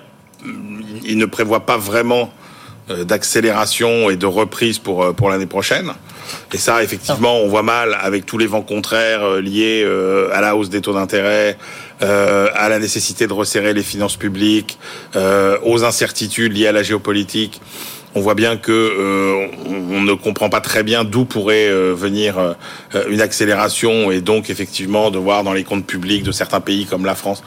[1.05, 2.31] il ne prévoit pas vraiment
[2.89, 5.93] euh, d'accélération et de reprise pour, euh, pour l'année prochaine.
[6.51, 9.87] Et ça, effectivement, on voit mal avec tous les vents contraires euh, liés
[10.33, 11.57] à la hausse des taux d'intérêt,
[12.01, 14.77] à la nécessité de resserrer les finances publiques,
[15.15, 17.61] aux incertitudes liées à la géopolitique.
[18.15, 22.37] On voit bien que euh, on, ne comprend pas très bien d'où pourrait euh, venir
[22.37, 22.53] euh,
[23.09, 27.05] une accélération et donc effectivement de voir dans les comptes publics de certains pays comme
[27.05, 27.43] la France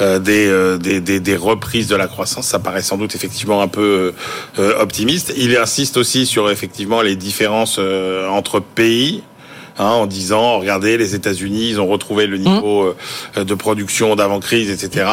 [0.00, 2.46] euh, des, euh, des, des, des reprises de la croissance.
[2.46, 4.14] Ça paraît sans doute effectivement un peu
[4.56, 5.34] optimiste.
[5.36, 9.22] Il insiste aussi sur effectivement les différences euh, entre pays.
[9.78, 12.94] Hein, en disant, regardez, les États-Unis, ils ont retrouvé le niveau
[13.36, 15.06] euh, de production d'avant crise, etc.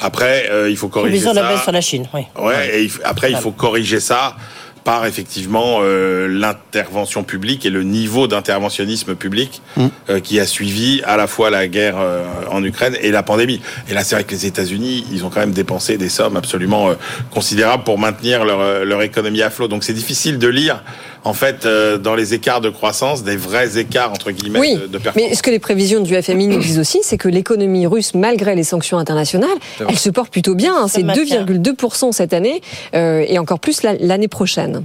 [0.00, 1.32] Après, euh, il faut corriger ça.
[1.32, 2.22] la baisse sur la Chine, oui.
[2.40, 4.36] Ouais, et après, il faut corriger ça
[4.84, 11.18] par effectivement euh, l'intervention publique et le niveau d'interventionnisme public euh, qui a suivi à
[11.18, 13.60] la fois la guerre euh, en Ukraine et la pandémie.
[13.90, 16.88] Et là, c'est vrai que les États-Unis, ils ont quand même dépensé des sommes absolument
[16.88, 16.94] euh,
[17.30, 19.68] considérables pour maintenir leur, euh, leur économie à flot.
[19.68, 20.82] Donc, c'est difficile de lire,
[21.28, 24.86] en fait, euh, dans les écarts de croissance, des vrais écarts entre guillemets Oui, de,
[24.86, 25.30] de performance.
[25.30, 28.54] mais ce que les prévisions du FMI nous disent aussi, c'est que l'économie russe, malgré
[28.54, 29.48] les sanctions internationales,
[29.86, 30.74] elle se porte plutôt bien.
[30.74, 30.88] hein.
[30.88, 31.44] C'est maintient.
[31.44, 32.62] 2,2% cette année
[32.94, 34.84] euh, et encore plus la- l'année prochaine.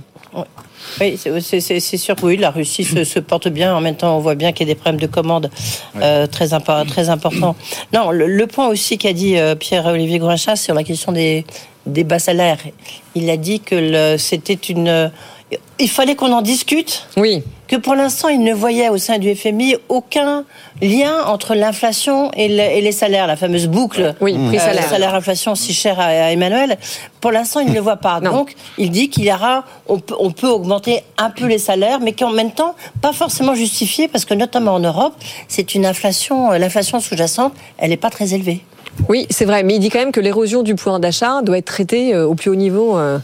[0.99, 3.73] Oui, c'est- sûr que oui, la Russie se, se porte bien.
[3.75, 5.49] En même temps, on voit bien qu'il y a des problèmes de commande
[6.01, 7.55] euh, très, impo- très importants.
[7.93, 11.45] Non, le, le point aussi qu'a dit euh, Pierre-Olivier Gourinchas sur la question des,
[11.85, 12.57] des bas salaires,
[13.15, 15.09] il a dit que c'était une...
[15.79, 17.07] Il fallait qu'on en discute.
[17.17, 17.43] Oui.
[17.67, 20.43] Que pour l'instant, il ne voyait au sein du FMI aucun
[20.81, 24.13] lien entre l'inflation et, le- et les salaires, la fameuse boucle.
[24.21, 24.35] Oui.
[24.37, 26.77] Euh, salaire-inflation si cher à, à Emmanuel.
[27.21, 28.19] Pour l'instant, il ne le voit pas.
[28.19, 31.99] Donc, il dit qu'il y aura, on peut, on peut augmenter un peu les salaires,
[31.99, 35.13] mais qu'en même temps, pas forcément justifié, parce que notamment en Europe,
[35.47, 38.61] c'est une inflation, euh, l'inflation sous-jacente, elle n'est pas très élevée.
[39.09, 41.65] Oui, c'est vrai, mais il dit quand même que l'érosion du pouvoir d'achat doit être
[41.65, 43.17] traitée euh, au plus haut niveau euh,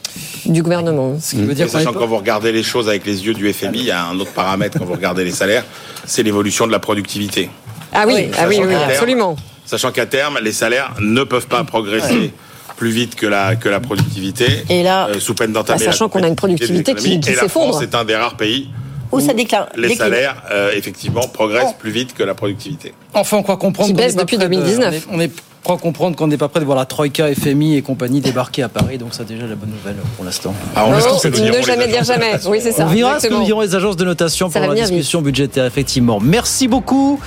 [0.45, 1.15] du gouvernement.
[1.19, 3.51] Ce qui veut dire sachant que quand vous regardez les choses avec les yeux du
[3.53, 5.63] FMI, il y a un autre paramètre quand vous regardez les salaires,
[6.05, 7.49] c'est l'évolution de la productivité.
[7.93, 9.35] Ah oui, ah oui, Sachant oui, qu'à terme- absolument.
[9.65, 12.33] Sachant qu'à terme, les salaires ne peuvent pas progresser
[12.75, 16.07] plus vite que la, que la productivité, Et là, euh, sous peine d'entamer bah, sachant
[16.09, 17.73] qu'on a une productivité qui- qui s'effondre.
[17.73, 18.69] France est un des rares pays
[19.11, 19.97] Où ça décline les décline.
[19.97, 22.93] salaires, euh, effectivement, progressent plus vite que la productivité.
[23.13, 25.07] Enfin, on croit comprendre Qui baisse depuis près de- 2019.
[25.11, 25.31] on est, on est
[25.69, 28.69] croit comprendre qu'on n'est pas prêt de voir la Troïka, FMI et compagnie débarquer à
[28.69, 28.97] Paris.
[28.97, 30.51] Donc, c'est déjà la bonne nouvelle pour l'instant.
[30.75, 32.25] Ah, on Non, verra ce que nous diront ne les jamais dire agences de jamais.
[32.31, 32.49] notation.
[32.51, 32.85] Oui, c'est ça.
[32.85, 35.65] On verra ce que nous diront les agences de notation Ça pour la discussion budgétaire,
[35.65, 36.19] effectivement.
[36.19, 37.19] Merci beaucoup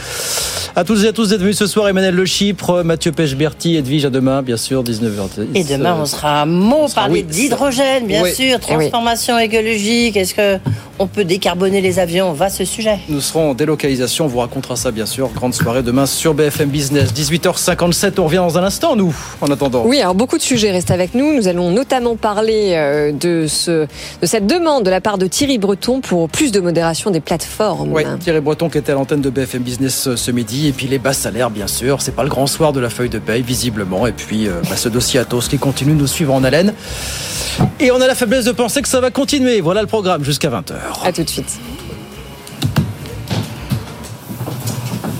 [0.74, 1.86] à tous et à tous d'être venus ce soir.
[1.88, 5.46] Emmanuel Le Chypre, Mathieu Pechberti, Edwige, à demain, bien sûr, 19h10.
[5.54, 8.34] Et demain, on sera à mot sera- parler oui, d'hydrogène, bien Oui.
[8.34, 8.58] sûr, oui.
[8.60, 10.16] transformation écologique.
[10.16, 10.58] Est-ce que
[10.98, 12.32] on peut décarboner les avions?
[12.32, 12.98] Va ce sujet.
[13.08, 15.28] Nous serons en délocalisation, on vous racontera ça bien sûr.
[15.34, 17.12] Grande soirée demain sur BFM Business.
[17.12, 19.84] 18h57, on revient dans un instant, nous, en attendant.
[19.84, 21.34] Oui, alors beaucoup de sujets restent avec nous.
[21.34, 23.86] Nous allons notamment parler euh, de, ce,
[24.20, 27.92] de cette demande de la part de Thierry Breton pour plus de modération des plateformes.
[27.92, 30.68] Oui, Thierry Breton qui était à l'antenne de BFM Business euh, ce midi.
[30.68, 32.00] Et puis les bas salaires, bien sûr.
[32.00, 34.06] C'est pas le grand soir de la feuille de paye, visiblement.
[34.06, 36.72] Et puis euh, bah, ce dossier Atos qui continue de nous suivre en haleine.
[37.80, 39.60] Et on a la faiblesse de penser que ça va continuer.
[39.60, 40.72] Voilà le programme jusqu'à 20h.
[41.04, 41.58] À tout de suite.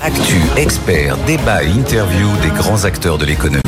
[0.00, 3.62] Actu, experts, débat et interview des grands acteurs de l'économie.